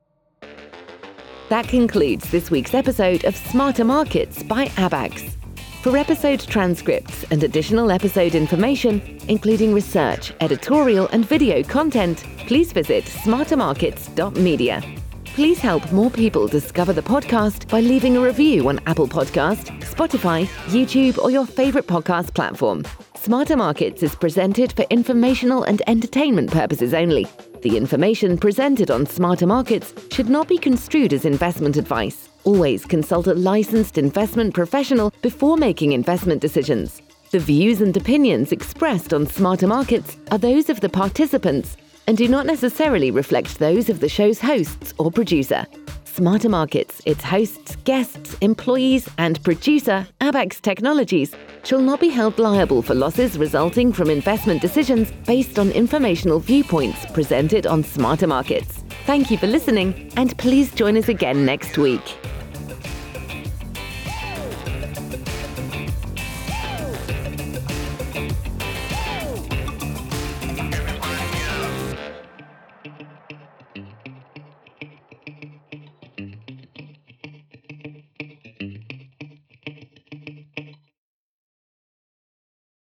That 1.49 1.67
concludes 1.67 2.31
this 2.31 2.51
week's 2.53 2.75
episode 2.75 3.25
of 3.25 3.35
Smarter 3.35 3.85
Markets 3.85 4.45
by 4.45 4.67
Abaxx. 4.67 5.40
For 5.83 5.97
episode 5.97 6.41
transcripts 6.41 7.25
and 7.31 7.43
additional 7.43 7.91
episode 7.91 8.35
information, 8.35 9.19
including 9.29 9.73
research, 9.73 10.31
editorial, 10.41 11.09
and 11.09 11.27
video 11.27 11.63
content, 11.63 12.19
please 12.41 12.71
visit 12.71 13.05
smartermarkets.media. 13.05 14.83
Please 15.25 15.59
help 15.59 15.91
more 15.91 16.11
people 16.11 16.47
discover 16.49 16.93
the 16.93 17.01
podcast 17.01 17.67
by 17.71 17.81
leaving 17.81 18.19
a 18.19 18.21
review 18.21 18.69
on 18.69 18.79
Apple 18.87 19.09
Podcast, 19.09 19.71
Spotify, 19.81 20.45
YouTube, 20.67 21.17
or 21.17 21.31
your 21.31 21.47
favorite 21.47 21.87
podcast 21.87 22.35
platform. 22.35 22.85
Smarter 23.15 23.57
Markets 23.57 24.03
is 24.03 24.15
presented 24.15 24.73
for 24.73 24.85
informational 24.91 25.63
and 25.63 25.81
entertainment 25.87 26.51
purposes 26.51 26.93
only. 26.93 27.27
The 27.63 27.77
information 27.77 28.39
presented 28.39 28.91
on 28.91 29.05
Smarter 29.05 29.47
Markets 29.47 29.93
should 30.11 30.31
not 30.31 30.49
be 30.49 30.57
construed 30.57 31.13
as 31.13 31.27
investment 31.27 31.77
advice. 31.77 32.31
Always 32.45 32.87
consult 32.87 33.27
a 33.27 33.35
licensed 33.35 33.99
investment 33.99 34.55
professional 34.55 35.13
before 35.21 35.59
making 35.59 35.93
investment 35.93 36.41
decisions. 36.41 37.03
The 37.33 37.39
views 37.39 37.83
and 37.83 37.95
opinions 37.95 38.51
expressed 38.51 39.13
on 39.13 39.27
Smarter 39.27 39.67
Markets 39.67 40.17
are 40.31 40.39
those 40.39 40.71
of 40.71 40.81
the 40.81 40.89
participants 40.89 41.77
and 42.07 42.17
do 42.17 42.29
not 42.29 42.47
necessarily 42.47 43.11
reflect 43.11 43.59
those 43.59 43.91
of 43.91 44.01
the 44.01 44.09
show's 44.09 44.41
hosts 44.41 44.95
or 44.97 45.13
producer. 45.13 45.67
Smarter 46.15 46.49
Markets, 46.49 47.01
its 47.07 47.23
hosts, 47.23 47.77
guests, 47.85 48.37
employees, 48.41 49.09
and 49.19 49.43
producer, 49.45 50.07
Abaxx 50.21 50.61
Technologies, 50.61 51.33
shall 51.63 51.81
not 51.81 52.01
be 52.01 52.09
held 52.09 52.39
liable 52.39 52.83
for 52.83 52.95
losses 52.95 53.39
resulting 53.39 53.93
from 53.93 54.11
investment 54.11 54.61
decisions 54.61 55.13
based 55.25 55.59
on 55.59 55.71
informational 55.71 56.41
viewpoints 56.41 57.07
presented 57.13 57.65
on 57.67 57.85
Smarter 57.85 58.27
Markets. 58.27 58.83
Thank 59.07 59.31
you 59.31 59.39
for 59.39 59.47
listening, 59.47 60.13
and 60.17 60.37
please 60.37 60.75
join 60.75 60.97
us 60.97 61.09
again 61.09 61.47
next 61.47 61.79
week. 61.79 62.03